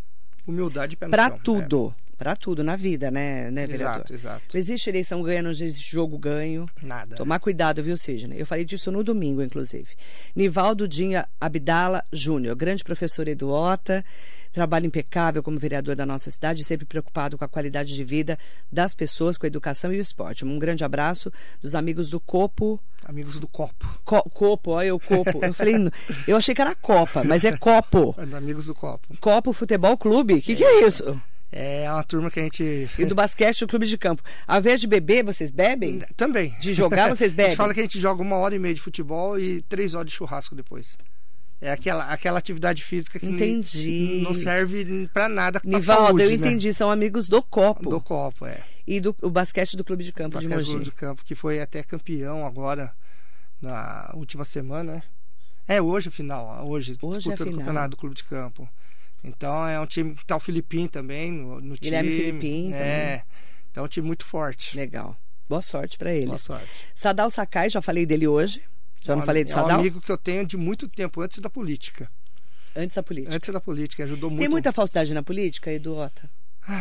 [0.48, 1.40] Humildade e pé no Pra chão.
[1.44, 1.96] tudo.
[2.22, 3.96] Pra tudo na vida, né, né vereador?
[3.96, 4.44] Exato, exato.
[4.54, 6.68] Não existe eleição ganha, não existe jogo ganho.
[6.80, 7.16] Nada.
[7.16, 8.40] Tomar cuidado, viu, Sidney?
[8.40, 9.88] Eu falei disso no domingo, inclusive.
[10.36, 14.06] Nivaldo Dinha Abdala Júnior, grande professor Eduota,
[14.52, 18.38] trabalho impecável como vereador da nossa cidade, sempre preocupado com a qualidade de vida
[18.72, 20.46] das pessoas, com a educação e o esporte.
[20.46, 22.80] Um grande abraço dos amigos do Copo.
[23.04, 24.00] Amigos do copo.
[24.06, 25.44] Co- Copo, olha o Copo.
[25.44, 25.74] Eu falei,
[26.28, 28.14] eu achei que era Copa, mas é Copo.
[28.16, 29.18] É, Amigos do copo.
[29.20, 30.36] Copo Futebol Clube.
[30.36, 31.20] O que, que é isso?
[31.52, 32.90] É uma turma que a gente.
[32.98, 34.24] E do basquete, o clube de campo.
[34.48, 36.02] Ao invés de beber, vocês bebem?
[36.16, 36.56] Também.
[36.60, 37.52] De jogar, vocês A bebem?
[37.52, 40.08] gente fala que a gente joga uma hora e meia de futebol e três horas
[40.10, 40.98] de churrasco depois.
[41.60, 44.22] É aquela, aquela atividade física que Entendi.
[44.24, 46.36] não serve pra nada pra Nivaldo, saúde, eu né?
[46.36, 47.88] entendi, são amigos do Copo.
[47.90, 48.62] Do copo, é.
[48.88, 50.86] E do o basquete do clube de campo de Basquete Mogi.
[50.86, 52.92] de campo, que foi até campeão agora
[53.62, 55.04] na última semana, né?
[55.68, 57.60] É hoje a final, hoje, Hoje é a disputando o final.
[57.60, 58.68] campeonato do clube de campo.
[59.24, 62.22] Então é um time que tá o Filipim também no, no Guilherme time.
[62.24, 63.24] Filipim É.
[63.72, 64.76] Então é um time muito forte.
[64.76, 65.16] Legal.
[65.48, 66.28] Boa sorte pra eles.
[66.28, 66.68] Boa sorte.
[66.96, 68.62] Sadal Sakai, já falei dele hoje.
[69.02, 69.80] Já É não falei do É um Sadal?
[69.80, 72.10] amigo que eu tenho de muito tempo, antes da política.
[72.76, 73.36] Antes da política.
[73.36, 74.40] Antes da política, ajudou muito.
[74.42, 76.30] Tem muita falsidade na política, Eduota?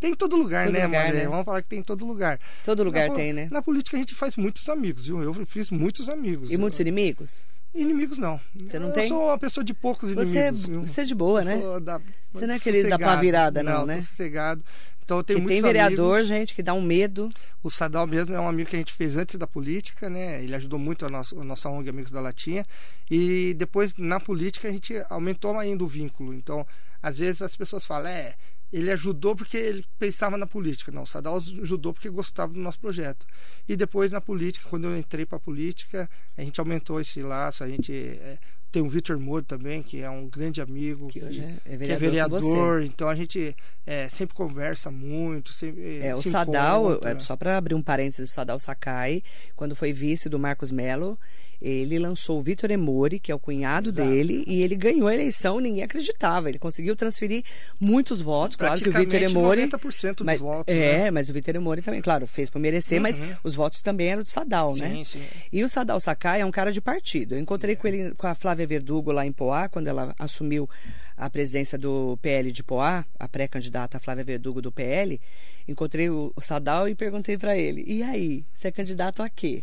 [0.00, 1.20] Tem em todo lugar, Todo né, lugar, Maria?
[1.20, 1.28] né?
[1.28, 2.38] Vamos falar que tem em todo lugar.
[2.64, 3.48] Todo lugar na, tem, né?
[3.50, 5.22] Na política a gente faz muitos amigos, viu?
[5.22, 6.50] Eu fiz muitos amigos.
[6.50, 7.46] E muitos inimigos?
[7.74, 8.40] Inimigos não.
[8.54, 9.08] Você não eu tem?
[9.08, 10.66] sou uma pessoa de poucos Você, inimigos.
[10.66, 10.86] viu?
[10.86, 11.60] você é de boa, né?
[11.80, 12.00] da-
[12.32, 13.96] Você não é aquele da pá virada, não, né?
[13.96, 14.64] Não, sou sossegado.
[15.04, 16.28] Então eu tenho Porque tem vereador, amigos.
[16.28, 17.28] gente, que dá um medo.
[17.62, 20.42] O Sadal mesmo é um amigo que a gente fez antes da política, né?
[20.42, 22.66] Ele ajudou muito a nossa, a nossa ONG Amigos da Latinha.
[23.10, 26.34] E depois, na política, a gente aumentou ainda o vínculo.
[26.34, 26.66] Então,
[27.00, 28.34] às vezes as pessoas falam, é,
[28.72, 30.90] ele ajudou porque ele pensava na política.
[30.92, 33.24] Não, o Sadal ajudou porque gostava do nosso projeto.
[33.68, 37.62] E depois, na política, quando eu entrei para a política, a gente aumentou esse laço.
[37.64, 38.38] A gente é,
[38.72, 41.08] tem o Vitor Moro também, que é um grande amigo.
[41.08, 42.82] Que hoje é- é que é vereador vereador.
[42.82, 43.54] Então, a gente
[43.86, 45.52] é, sempre conversa muito.
[45.52, 47.10] Sempre, É, o se Sadal, encontra.
[47.12, 49.22] é, só para abrir um parênteses, o Sadal Sakai,
[49.54, 51.18] quando foi vice do Marcos Melo,
[51.60, 54.08] ele lançou o Vitor Emori, que é o cunhado Exato.
[54.08, 56.48] dele, e ele ganhou a eleição, ninguém acreditava.
[56.48, 57.42] Ele conseguiu transferir
[57.80, 59.62] muitos votos, claro que o Vitor Emori.
[59.66, 60.74] 90% dos mas, votos.
[60.74, 61.10] é, né?
[61.10, 63.34] mas o Vitor Emori também, claro, fez por merecer, mas Uhum.
[63.44, 64.90] os votos também eram do Sadal, né?
[64.90, 65.22] Sim, sim.
[65.52, 67.34] E o Sadal Sakai é um cara de partido.
[67.34, 70.68] Eu encontrei com ele com a Flávia Verdugo lá em Poá, quando ela assumiu
[71.16, 75.20] a presidência do PL de Poá, a pré-candidata Flávia Verdugo do PL.
[75.66, 79.62] Encontrei o, o Sadal e perguntei para ele: "E aí, você é candidato a quê?"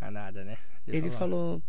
[0.00, 0.56] A nada, né?
[0.86, 1.62] Ele falou: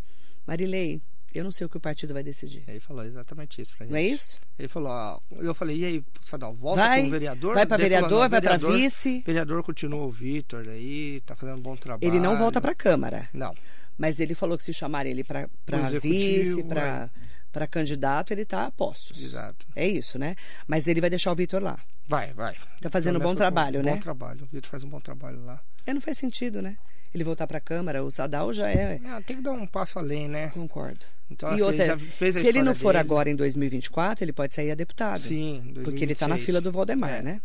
[0.46, 1.00] "Marilei,
[1.34, 3.92] eu não sei o que o partido vai decidir." Ele falou exatamente isso pra gente.
[3.92, 4.38] Não é isso?
[4.58, 7.54] Ele falou, ó, eu falei, e aí, Sadal, volta Vai, como vereador?
[7.54, 9.22] vai para falou, vereador, não, vai para vice.
[9.24, 12.08] Vereador continua o Vitor aí, tá fazendo um bom trabalho.
[12.10, 13.54] Ele não volta para a Câmara, Não.
[13.96, 17.10] mas ele falou que se chamarem ele para Pro vice, para
[17.50, 19.22] para candidato, ele está a postos.
[19.24, 19.66] Exato.
[19.74, 20.36] É isso, né?
[20.66, 21.78] Mas ele vai deixar o Vitor lá.
[22.06, 22.54] Vai, vai.
[22.80, 23.94] Tá fazendo um bom trabalho, um né?
[23.94, 24.44] Bom trabalho.
[24.44, 25.60] O Vitor faz um bom trabalho lá.
[25.86, 26.76] É, não faz sentido, né?
[27.14, 29.00] Ele voltar para a Câmara, o Sadal já é.
[29.06, 30.48] Ah, tem que dar um passo além, né?
[30.48, 31.06] Concordo.
[31.30, 32.98] Então, e assim, outra, já fez a se ele não for dele.
[33.00, 35.20] agora em 2024, ele pode sair a deputado.
[35.20, 36.44] Sim, Porque ele está na 2026.
[36.46, 37.22] fila do Valdemar, É.
[37.22, 37.40] né?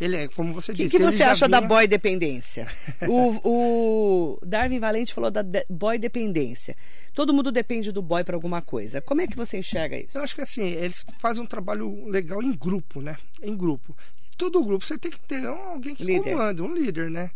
[0.00, 0.96] Ele é, como você O que, disse.
[0.96, 2.66] que ele você acha da vinha- boy dependência?
[3.08, 6.76] o, o Darwin Valente falou da de- boy dependência.
[7.14, 9.00] Todo mundo depende do boy para alguma coisa.
[9.00, 10.18] Como é que você enxerga isso?
[10.18, 13.16] Eu acho que assim, eles fazem um trabalho legal em grupo, né?
[13.40, 13.96] Em grupo.
[14.32, 16.32] E todo grupo você tem que ter alguém que Líder.
[16.32, 17.30] comanda, um líder, né?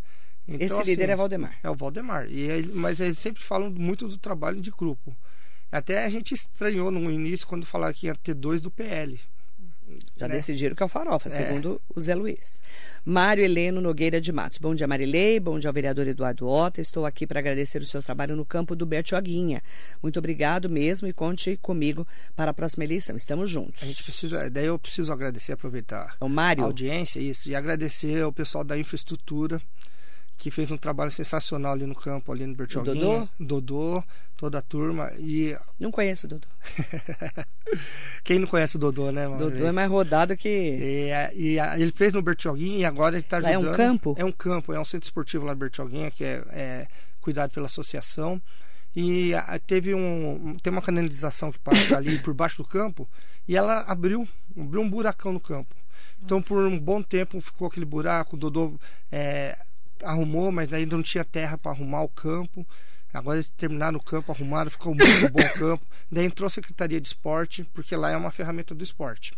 [0.49, 1.59] Então, Esse assim, líder é Valdemar.
[1.63, 2.27] É o Valdemar.
[2.31, 5.15] E ele- mas eles sempre falam muito do trabalho de grupo.
[5.71, 9.21] Até a gente estranhou no início quando falaram que ia ter dois do PL.
[10.19, 10.35] Já né?
[10.37, 11.31] decidiram que é o Farofa, É.
[11.31, 12.61] segundo o Zé Luiz.
[13.05, 14.59] Mário Heleno Nogueira de Matos.
[14.59, 15.41] Bom dia, Marilei.
[15.41, 16.81] Bom dia ao vereador Eduardo Ota.
[16.81, 19.63] Estou aqui para agradecer o seu trabalho no campo do Bertioguinha.
[20.03, 22.07] Muito obrigado mesmo e conte comigo
[22.37, 23.17] para a próxima eleição.
[23.17, 23.83] Estamos juntos.
[23.83, 28.23] A gente precisa, daí eu preciso agradecer, aproveitar O a Mário, audiência isso, e agradecer
[28.23, 29.61] ao pessoal da infraestrutura
[30.39, 33.29] que fez um trabalho sensacional ali no campo, ali no Bertioguinha.
[33.41, 34.03] Dodô,
[34.37, 35.11] toda a turma.
[35.19, 36.47] E não conheço o Dodô.
[38.25, 39.27] quem não conhece o Dodô, né?
[39.27, 39.51] mano?
[39.51, 40.49] Dodô é mais rodado que...
[40.49, 43.77] E, a- e ele fez no Bertioguinha e agora ele está Lá é um ajudando.
[43.77, 44.15] campo?
[44.19, 46.87] É um campo, é um centro esportivo lá no Bertioguinha, que é, é
[47.21, 48.41] cuidado pela associação.
[48.97, 49.33] E
[49.67, 53.09] teve um, tem uma canalização que passa ali por baixo do campo
[53.47, 54.27] e ela abriu,
[54.57, 55.75] abriu um buracão no campo.
[56.23, 58.75] Então, por um bom tempo ficou aquele buraco, o Dodô
[59.13, 59.57] é,
[60.03, 62.67] arrumou, mas ainda não tinha terra para arrumar o campo.
[63.13, 65.85] Agora eles terminaram o campo, arrumaram, ficou muito bom o campo.
[66.13, 69.33] Daí entrou a Secretaria de Esporte, porque lá é uma ferramenta do esporte.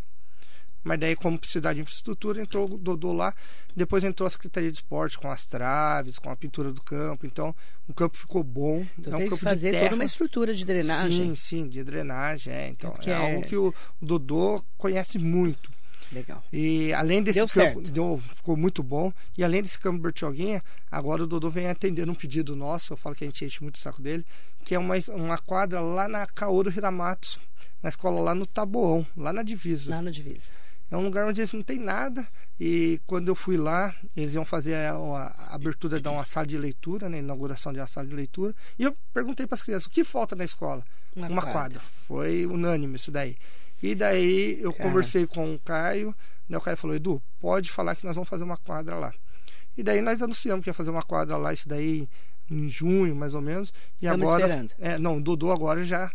[0.82, 3.34] Mas daí, como precisar de infraestrutura, entrou o Dodô lá.
[3.76, 7.26] Depois entrou a Secretaria de Esporte com as traves, com a pintura do campo.
[7.26, 7.54] Então,
[7.86, 8.84] o campo ficou bom.
[8.98, 9.84] Então é um tem que campo fazer de terra.
[9.90, 11.28] toda uma estrutura de drenagem.
[11.28, 12.52] Sim, sim, de drenagem.
[12.52, 12.68] É.
[12.70, 15.70] Então, é, é- algo que o, o Dodô conhece muito.
[16.12, 16.42] Legal.
[16.52, 19.12] E além desse Deu campo, deu- ficou muito bom.
[19.38, 22.92] E além desse campo Bertioguinha, agora o Dodô vem atendendo um pedido nosso.
[22.92, 24.24] Eu falo que a gente enche muito o saco dele,
[24.64, 27.38] que é uma, uma quadra lá na Kaoru Hiramatos,
[27.82, 29.90] na escola lá no Taboão, lá na divisa.
[29.94, 30.50] Lá na divisa.
[30.90, 32.26] É um lugar onde eles não tem nada.
[32.58, 36.58] E quando eu fui lá, eles iam fazer a, a abertura de uma sala de
[36.58, 37.20] leitura, né?
[37.20, 38.52] Inauguração de uma sala de leitura.
[38.76, 40.84] E eu perguntei para as crianças, o que falta na escola?
[41.14, 41.52] Uma Uma, quadra.
[41.52, 41.80] quadra.
[42.08, 43.36] Foi unânime isso daí.
[43.82, 44.88] E daí eu Cara.
[44.88, 46.14] conversei com o Caio.
[46.48, 46.58] Né?
[46.58, 49.12] O Caio falou, Edu, pode falar que nós vamos fazer uma quadra lá.
[49.76, 52.08] E daí nós anunciamos que ia fazer uma quadra lá, isso daí
[52.50, 53.72] em junho, mais ou menos.
[54.00, 54.42] E Estamos agora.
[54.42, 54.74] esperando.
[54.78, 56.10] É, não, o Dodô agora já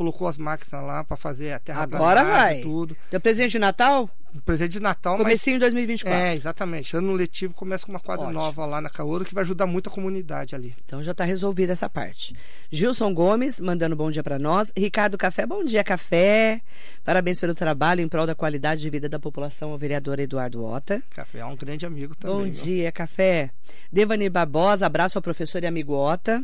[0.00, 2.62] colocou as máquinas lá para fazer a terra Agora vai.
[2.62, 2.96] tudo.
[3.10, 4.08] Deu presente de Natal?
[4.46, 6.18] Presente de Natal, mas Comecinho de 2024.
[6.18, 6.96] é, exatamente.
[6.96, 8.40] Ano letivo começa com uma quadra Ótimo.
[8.40, 10.74] nova lá na Caouro que vai ajudar muito a comunidade ali.
[10.86, 12.34] Então já está resolvida essa parte.
[12.70, 14.72] Gilson Gomes, mandando bom dia para nós.
[14.74, 16.62] Ricardo Café, bom dia, Café.
[17.04, 21.02] Parabéns pelo trabalho em prol da qualidade de vida da população, ao vereador Eduardo Ota.
[21.10, 22.36] Café é um grande amigo também.
[22.36, 22.52] bom viu?
[22.52, 23.50] dia, Café.
[23.92, 26.42] Devani Barbosa, abraço ao professor e amigo Ota.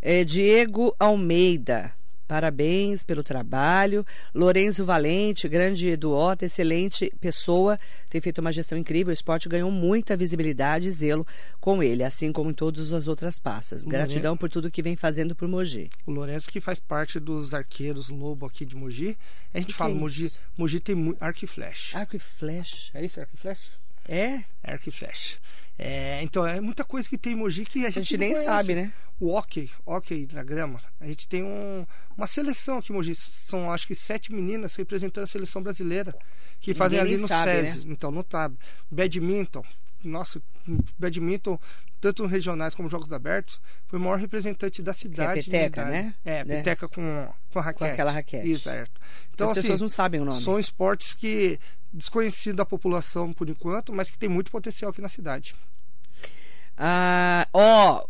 [0.00, 1.92] Eh, Diego Almeida,
[2.32, 4.06] parabéns pelo trabalho.
[4.34, 7.78] Lorenzo Valente, grande Edu Ota, excelente pessoa,
[8.08, 9.10] tem feito uma gestão incrível.
[9.10, 11.26] O esporte ganhou muita visibilidade e zelo
[11.60, 13.84] com ele, assim como em todas as outras passas.
[13.84, 15.90] Gratidão por tudo que vem fazendo por Mogi.
[16.06, 19.14] O Lourenço que faz parte dos arqueiros Lobo aqui de Mogi.
[19.52, 20.32] A gente Que fala, que é Mogi?
[20.56, 21.98] Mogi tem arco e flecha.
[21.98, 22.92] Arco e flecha.
[22.94, 23.70] É isso, arco e flecha?
[24.08, 24.42] É?
[24.62, 25.36] Arco e flecha.
[25.84, 28.20] É, então, é muita coisa que tem em Mogi que a A gente, gente não
[28.20, 28.46] nem conhece.
[28.46, 28.92] sabe, né?
[29.18, 30.80] O hockey, hockey na grama.
[31.00, 31.84] A gente tem um-
[32.16, 33.14] uma seleção aqui em Mogi.
[33.16, 36.14] São acho que sete meninas representando a seleção brasileira.
[36.60, 37.78] Que fazem Ninguém ali no sabe, SESI.
[37.80, 37.84] né?
[37.88, 38.56] Então, não sabe.
[38.90, 39.64] Badminton.
[40.04, 40.40] Nossa,
[40.98, 41.58] badminton,
[42.02, 45.38] tanto regionais como jogos abertos, foi o maior representante da cidade.
[45.38, 45.90] na peteca, idade.
[45.92, 46.14] né?
[46.24, 46.56] É, Né?
[46.56, 47.90] peteca com, com a raquete.
[47.92, 48.58] aquela raquete.
[48.58, 49.00] Certo.
[49.32, 50.40] Então, As assim, pessoas não sabem o nome.
[50.42, 51.58] são esportes que
[51.92, 55.54] desconhecido da população por enquanto, mas que tem muito potencial aqui na cidade.
[56.76, 58.04] Ah, ó,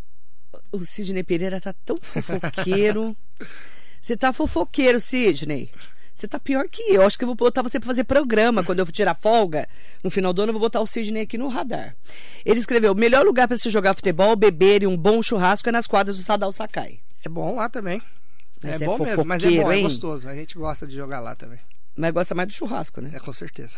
[0.72, 3.14] o Sidney Pereira tá tão fofoqueiro.
[4.00, 5.70] Você tá fofoqueiro, Sidney.
[6.14, 7.02] Você tá pior que eu.
[7.02, 8.62] Acho que eu vou botar você pra fazer programa.
[8.62, 9.68] Quando eu tirar folga,
[10.02, 11.96] no final do ano, eu vou botar o Sidney aqui no radar.
[12.44, 15.86] Ele escreveu: melhor lugar pra se jogar futebol, beber e um bom churrasco é nas
[15.86, 17.00] quadras do Sadal Sakai.
[17.24, 18.00] É bom lá também.
[18.62, 19.82] Mas é é bom mesmo, mas é bom, é hein?
[19.84, 20.28] gostoso.
[20.28, 21.58] A gente gosta de jogar lá também.
[21.94, 23.10] Mas gosta mais do churrasco, né?
[23.12, 23.76] É com certeza.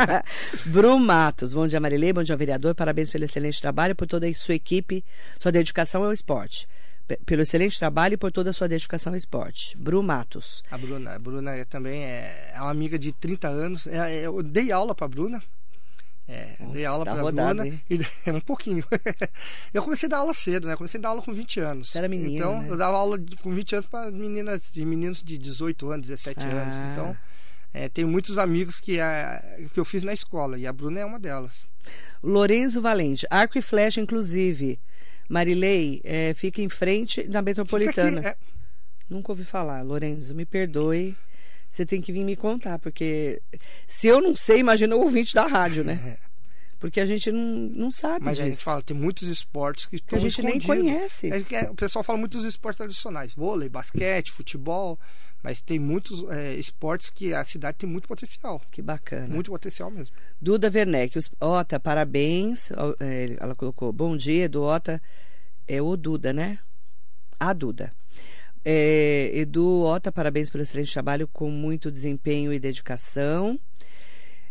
[0.64, 4.34] Bru Matos, bom dia Marilei, bom dia vereador, parabéns pelo excelente trabalho, por toda a
[4.34, 5.04] sua equipe,
[5.38, 6.66] sua dedicação ao esporte.
[7.26, 9.76] Pelo excelente trabalho e por toda a sua dedicação ao esporte.
[9.76, 10.62] Bru Matos.
[10.70, 13.86] A Bruna, a Bruna é também é é uma amiga de 30 anos.
[13.86, 15.42] É, é, eu dei aula pra Bruna.
[16.26, 17.80] É, Nossa, dei aula tá pra rodado, Bruna.
[17.90, 18.82] E, é um pouquinho.
[19.74, 20.76] eu comecei a dar aula cedo, né?
[20.76, 21.90] Comecei a dar aula com 20 anos.
[21.90, 22.68] Você era menina, Então, né?
[22.70, 26.76] eu dava aula com 20 anos para meninas de meninos de 18 anos, 17 anos.
[26.78, 26.88] Ah.
[26.90, 27.16] Então,
[27.74, 29.44] é, tenho muitos amigos que, a,
[29.74, 31.66] que eu fiz na escola e a Bruna é uma delas.
[32.22, 34.80] Lorenzo Valente, arco e flecha, inclusive.
[35.28, 38.20] Marilei, é, fica em frente da metropolitana.
[38.20, 38.36] aqui, é,
[39.08, 39.82] Nunca ouvi falar.
[39.82, 41.16] Lorenzo, me perdoe.
[41.70, 43.42] Você tem que vir me contar, porque
[43.86, 46.16] se eu não sei, imagina o ouvinte da rádio, né?
[46.84, 48.56] Porque a gente não, não sabe Mas a disso.
[48.56, 51.30] gente fala, tem muitos esportes que que a gente nem conhece.
[51.32, 55.00] É é, o pessoal fala muito dos esportes tradicionais, vôlei, basquete, futebol,
[55.42, 59.32] mas tem muitos é, esportes que a cidade tem muito potencial, Que bacana.
[59.32, 60.14] muito potencial mesmo.
[60.38, 62.70] Duda Werneck, os- Ota, parabéns.
[63.00, 65.00] É, Ela colocou, bom dia, Edu Ota.
[65.66, 66.58] É o Duda, né?
[67.40, 67.90] A Duda.
[68.62, 73.58] É, Edu Ota, parabéns pelo excelente trabalho, com muito desempenho e dedicação.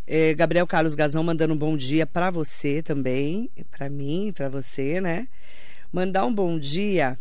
[0.06, 5.00] É, Gabriel Carlos Gazão mandando um bom dia para você também, para mim, para você,
[5.00, 5.28] né?
[5.92, 7.18] Mandar um bom dia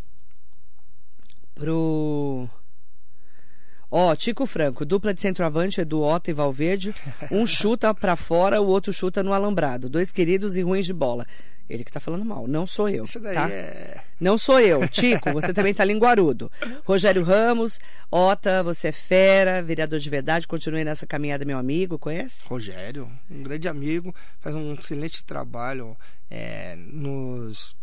[1.54, 2.48] pro
[3.94, 6.94] Ó, Tico Franco, dupla de centroavante, Edu Otto e Valverde.
[7.30, 9.86] Um chuta pra fora, o outro chuta no alambrado.
[9.86, 11.26] Dois queridos e ruins de bola.
[11.68, 13.04] Ele que tá falando mal, não sou eu.
[13.04, 13.50] Isso daí tá?
[13.50, 14.00] é.
[14.18, 14.88] Não sou eu.
[14.88, 16.50] Tico, você também tá linguarudo.
[16.86, 17.78] Rogério Ramos,
[18.10, 22.46] Ota, você é fera, vereador de verdade, continue nessa caminhada, meu amigo, conhece?
[22.46, 25.94] Rogério, um grande amigo, faz um excelente trabalho
[26.30, 27.76] é, nos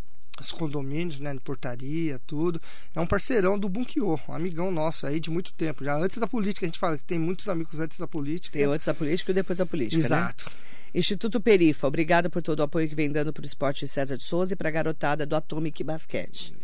[0.43, 2.61] os condomínios, né, de portaria, tudo.
[2.95, 5.83] É um parceirão do Bunkiô, um amigão nosso aí de muito tempo.
[5.83, 8.57] Já antes da política, a gente fala que tem muitos amigos antes da política.
[8.57, 10.05] Tem antes da política e depois da política, né?
[10.05, 10.51] Exato.
[10.93, 14.23] Instituto Perifa, obrigado por todo o apoio que vem dando para o esporte César de
[14.23, 16.55] Souza e para a garotada do Atomic Basquete.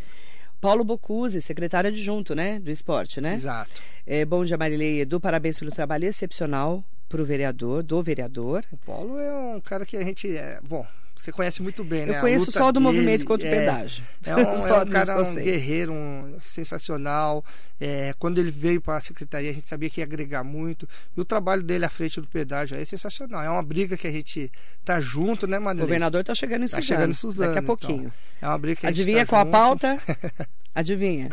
[0.59, 3.35] Paulo Bocuse, secretário adjunto, né, do esporte, né?
[3.35, 3.81] Exato.
[4.05, 8.63] É, bom dia, Marilei e Edu, parabéns pelo trabalho excepcional pro vereador, do vereador.
[8.71, 12.17] O Paulo é um cara que a gente é, bom, você conhece muito bem, né?
[12.17, 14.03] Eu conheço só do dele, movimento contra o é, pedágio.
[14.25, 17.43] É um, só é um cara, um guerreiro, um sensacional.
[17.79, 20.87] É, quando ele veio para a secretaria, a gente sabia que ia agregar muito.
[21.15, 23.41] E o trabalho dele à frente do pedágio é sensacional.
[23.41, 24.51] É uma briga que a gente
[24.83, 25.85] tá junto, né, O Manuel?
[25.85, 26.83] governador está chegando em Tá Suzano.
[26.83, 27.75] chegando em Suzano, Daqui a então.
[27.77, 28.13] pouquinho.
[28.41, 29.51] É uma briga que a gente Adivinha tá qual a junto.
[29.51, 29.99] pauta?
[30.75, 31.29] Adivinha.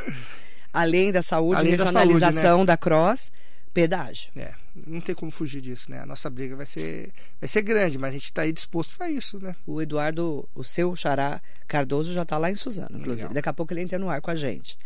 [0.73, 3.31] Além da saúde, Além da regionalização saúde, da CROSS,
[3.75, 4.31] pedágio.
[4.37, 6.01] É, não tem como fugir disso, né?
[6.01, 9.11] A nossa briga vai ser, vai ser grande, mas a gente está aí disposto para
[9.11, 9.55] isso, né?
[9.67, 13.23] O Eduardo, o seu xará Cardoso já está lá em Suzano, inclusive.
[13.29, 13.35] Legal.
[13.35, 14.79] Daqui a pouco ele entra no ar com a gente.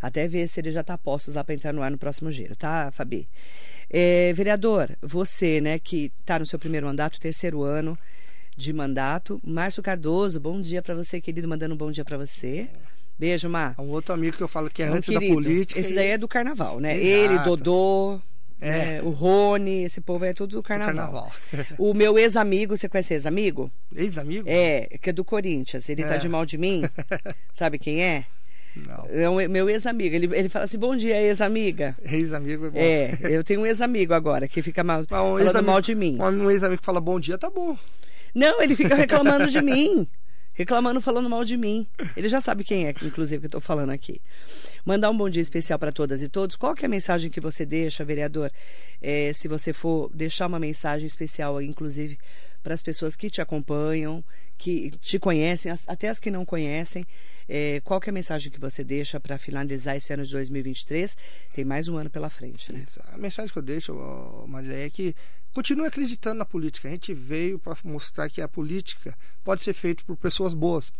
[0.00, 2.54] Até ver se ele já está postos lá para entrar no ar no próximo giro,
[2.56, 3.28] tá, Fabi?
[3.90, 7.98] É, vereador, você, né, que está no seu primeiro mandato, terceiro ano
[8.56, 9.40] de mandato.
[9.44, 12.68] Márcio Cardoso, bom dia para você, querido, mandando um bom dia para você.
[13.18, 13.74] Beijo, Mar.
[13.78, 15.26] É um outro amigo que eu falo que é Um antes querido.
[15.28, 15.78] da política.
[15.80, 16.96] Esse e- daí é do carnaval, né?
[16.98, 17.06] Exato.
[17.32, 18.20] Ele, Dodô,
[18.60, 18.70] É.
[18.70, 21.30] né, o Rony, esse povo é tudo do do carnaval.
[21.50, 21.76] carnaval.
[21.78, 23.70] O meu ex-amigo, você conhece ex-amigo?
[23.94, 24.48] Ex-amigo?
[24.48, 25.88] É, que é do Corinthians.
[25.88, 26.18] Ele tá É.
[26.18, 26.82] de mal de mim.
[27.52, 28.24] Sabe quem é?
[28.76, 29.06] Não.
[29.10, 30.14] É um, meu ex-amigo.
[30.14, 31.96] Ele, ele fala assim: bom dia, ex-amiga.
[32.02, 32.78] Ex-amigo é bom.
[32.78, 36.18] É, eu tenho um ex-amigo agora que fica mal, Mas um falando mal de mim.
[36.20, 37.76] Um ex-amigo que fala bom dia, tá bom.
[38.34, 40.08] Não, ele fica reclamando de mim.
[40.54, 41.86] Reclamando, falando mal de mim.
[42.16, 44.20] Ele já sabe quem é, inclusive, que eu estou falando aqui.
[44.84, 46.54] Mandar um bom dia especial para todas e todos.
[46.54, 48.50] Qual que é a mensagem que você deixa, vereador?
[49.02, 52.18] É, se você for deixar uma mensagem especial, inclusive,
[52.62, 54.24] para as pessoas que te acompanham,
[54.56, 57.06] que te conhecem, até as que não conhecem.
[57.46, 61.16] É, qual que é a mensagem que você deixa para finalizar esse ano de 2023?
[61.52, 62.84] Tem mais um ano pela frente, né?
[62.86, 63.00] Isso.
[63.12, 65.14] A mensagem que eu deixo, ô, Marilé, é que
[65.54, 66.88] continue acreditando na política.
[66.88, 70.92] A gente veio para mostrar que a política pode ser feita por pessoas boas.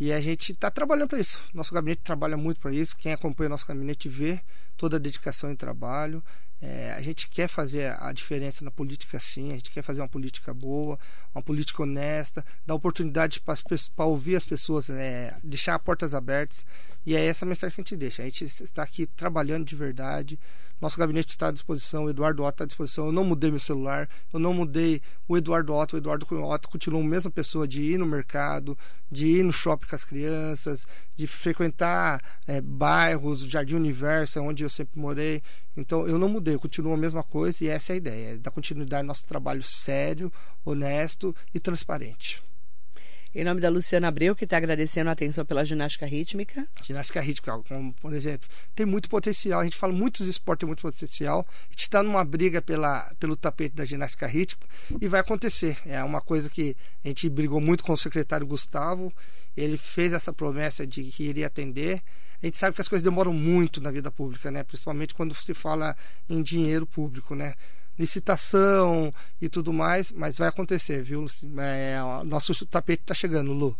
[0.00, 1.42] E a gente está trabalhando para isso.
[1.54, 2.96] Nosso gabinete trabalha muito para isso.
[2.96, 4.40] Quem acompanha nosso gabinete vê
[4.76, 6.22] toda a dedicação e trabalho.
[6.60, 10.08] É, a gente quer fazer a diferença na política sim, a gente quer fazer uma
[10.08, 10.98] política boa,
[11.34, 16.64] uma política honesta, dar oportunidade para ouvir as pessoas, é, deixar portas abertas.
[17.06, 18.22] E é essa a mensagem que a gente deixa.
[18.22, 20.36] A gente está aqui trabalhando de verdade.
[20.80, 23.06] Nosso gabinete está à disposição, o Eduardo Otto está à disposição.
[23.06, 25.94] Eu não mudei meu celular, eu não mudei o Eduardo Otto.
[25.94, 28.76] O Eduardo Otto continua a mesma pessoa de ir no mercado,
[29.08, 30.84] de ir no shopping com as crianças,
[31.14, 35.42] de frequentar é, bairros, Jardim Universo, onde eu sempre morei.
[35.76, 38.36] Então eu não mudei, eu continuo a mesma coisa e essa é a ideia, é
[38.36, 40.32] dar continuidade ao nosso trabalho sério,
[40.64, 42.42] honesto e transparente.
[43.38, 46.66] Em nome da Luciana Abreu, que está agradecendo a atenção pela ginástica rítmica.
[46.82, 49.60] Ginástica rítmica, como por exemplo, tem muito potencial.
[49.60, 51.46] A gente fala muitos esportes têm muito potencial.
[51.50, 54.66] A gente está numa briga pela, pelo tapete da ginástica rítmica
[54.98, 55.76] e vai acontecer.
[55.84, 56.74] É uma coisa que
[57.04, 59.12] a gente brigou muito com o secretário Gustavo.
[59.54, 62.02] Ele fez essa promessa de que iria atender.
[62.42, 64.64] A gente sabe que as coisas demoram muito na vida pública, né?
[64.64, 65.94] Principalmente quando se fala
[66.26, 67.52] em dinheiro público, né?
[67.98, 71.26] Licitação e tudo mais, mas vai acontecer, viu?
[71.58, 73.76] É, nosso tapete está chegando, Lu.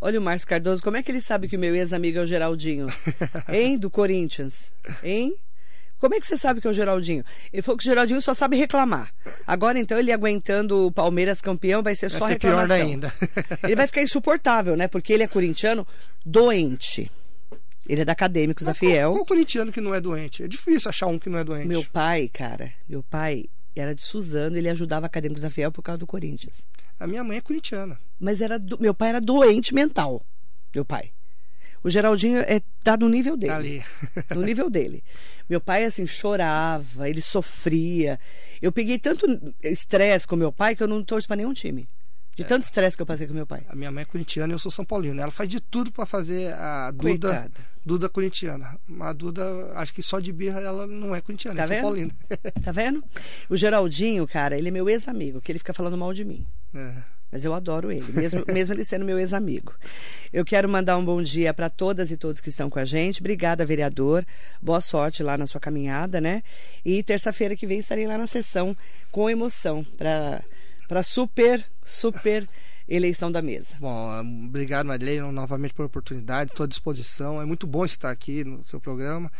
[0.00, 2.26] Olha o Márcio Cardoso, como é que ele sabe que o meu ex-amigo é o
[2.26, 2.86] Geraldinho?
[3.48, 3.78] Hein?
[3.78, 4.70] Do Corinthians.
[5.02, 5.34] Hein?
[5.98, 7.24] Como é que você sabe que é o Geraldinho?
[7.50, 9.10] Ele falou que o Geraldinho só sabe reclamar.
[9.46, 12.76] Agora, então, ele aguentando o Palmeiras campeão vai ser Vai só ser pior reclamação.
[12.76, 13.14] ainda.
[13.62, 14.86] Ele vai ficar insuportável, né?
[14.86, 15.86] Porque ele é corintiano
[16.26, 17.10] doente.
[17.88, 19.12] Ele é da Acadêmicos da Mas qual- Fiel.
[19.12, 20.42] Qual, corintiano que não é doente?
[20.42, 21.66] É difícil achar um que não é doente.
[21.68, 23.44] Meu pai, cara, meu pai
[23.76, 26.66] era de Suzano, ele ajudava Acadêmicos da Fiel por causa do Corinthians.
[26.98, 27.98] A minha mãe é corintiana.
[28.18, 30.24] Mas era do- meu pai era doente mental.
[30.74, 31.10] Meu pai.
[31.82, 33.52] O Geraldinho é tá no nível dele.
[33.52, 33.84] Tá ali.
[34.34, 35.04] no nível dele.
[35.50, 38.18] Meu pai, assim, chorava, ele sofria.
[38.62, 39.26] Eu peguei tanto
[39.62, 41.86] estresse com meu pai que eu não torço pra nenhum time.
[42.36, 42.46] De É.
[42.46, 43.64] tanto estresse que eu passei com meu pai.
[43.68, 45.20] A minha mãe é corintiana e eu sou São Paulino.
[45.20, 47.50] Ela faz de tudo para fazer a Duda, Coitada.
[47.84, 48.78] Duda corintiana.
[48.86, 51.76] Mas a Duda, acho que só de birra ela não é corintiana, Tá é São
[51.76, 51.82] vendo?
[51.82, 52.12] Paulina.
[52.64, 53.04] Tá vendo?
[53.48, 56.46] O Geraldinho, cara, ele é meu ex-amigo, que ele fica falando mal de mim.
[56.74, 56.92] É.
[57.30, 59.74] Mas eu adoro ele, mesmo, mesmo ele sendo meu ex-amigo.
[60.32, 63.20] Eu quero mandar um bom dia para todas e todos que estão com a gente.
[63.20, 64.24] Obrigada, vereador.
[64.62, 66.42] Boa sorte lá na sua caminhada, né?
[66.84, 68.76] E terça-feira que vem estarei lá na sessão
[69.10, 70.44] com emoção para
[71.02, 72.48] super, super
[72.88, 73.76] eleição da mesa.
[73.80, 76.50] Bom, obrigado, Marilene, novamente pela oportunidade.
[76.50, 77.40] Estou à disposição.
[77.40, 79.30] É muito bom estar aqui no seu programa.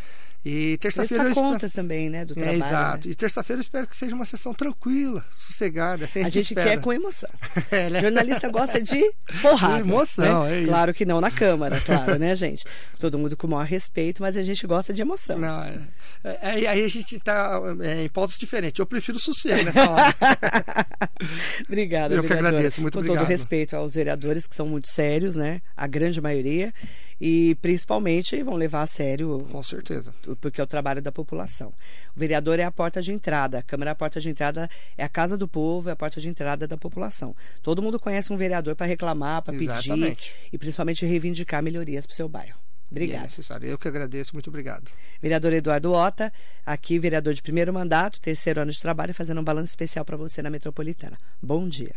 [0.45, 2.65] E terça-feira Presta espero- contas também, né, do É, trabalho.
[2.65, 3.09] exato.
[3.09, 3.13] né?
[3.13, 6.05] E terça-feira eu espero que seja uma sessão tranquila, sossegada.
[6.05, 7.31] Assim a A gente, quer com emoção.
[7.71, 8.01] É, né?
[8.01, 9.03] Jornalista gosta de
[9.41, 9.83] porrada.
[9.83, 10.53] De emoção, né?
[10.57, 10.69] é isso.
[10.69, 12.65] Claro que não na Câmara, claro, né, gente?
[12.99, 15.39] Todo mundo com o maior respeito, mas a gente gosta de emoção.
[15.39, 15.79] Não, é,
[16.25, 17.61] é, aí, aí a gente está
[18.03, 18.79] em pautas diferentes.
[18.79, 20.15] Eu prefiro sossego nessa hora.
[21.67, 23.23] Obrigada, Eu que agradeço, muito Com obrigado.
[23.23, 25.61] todo respeito aos vereadores, que são muito sérios, né?
[25.77, 26.73] A grande maioria.
[27.21, 30.15] E principalmente vão levar a sério Com certeza.
[30.41, 31.73] porque é o trabalho da população.
[32.17, 35.05] O vereador é a porta de entrada, a Câmara é a porta de entrada, é
[35.05, 37.35] a casa do povo, é a porta de entrada da população.
[37.63, 40.17] Todo mundo conhece um vereador para reclamar, para pedir
[40.53, 42.59] e principalmente reivindicar melhorias para o seu bairro.
[42.59, 43.25] É Obrigada.
[43.25, 43.67] necessário.
[43.69, 44.91] Eu que agradeço, muito obrigado.
[45.21, 46.33] Vereador Eduardo Ota,
[46.65, 50.43] aqui vereador de primeiro mandato, terceiro ano de trabalho, fazendo um balanço especial para você
[50.43, 51.19] na Metropolitana.
[51.43, 51.93] Bom dia.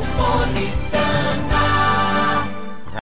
[0.00, 0.79] Marilei com você.
[0.79, 0.79] Metropole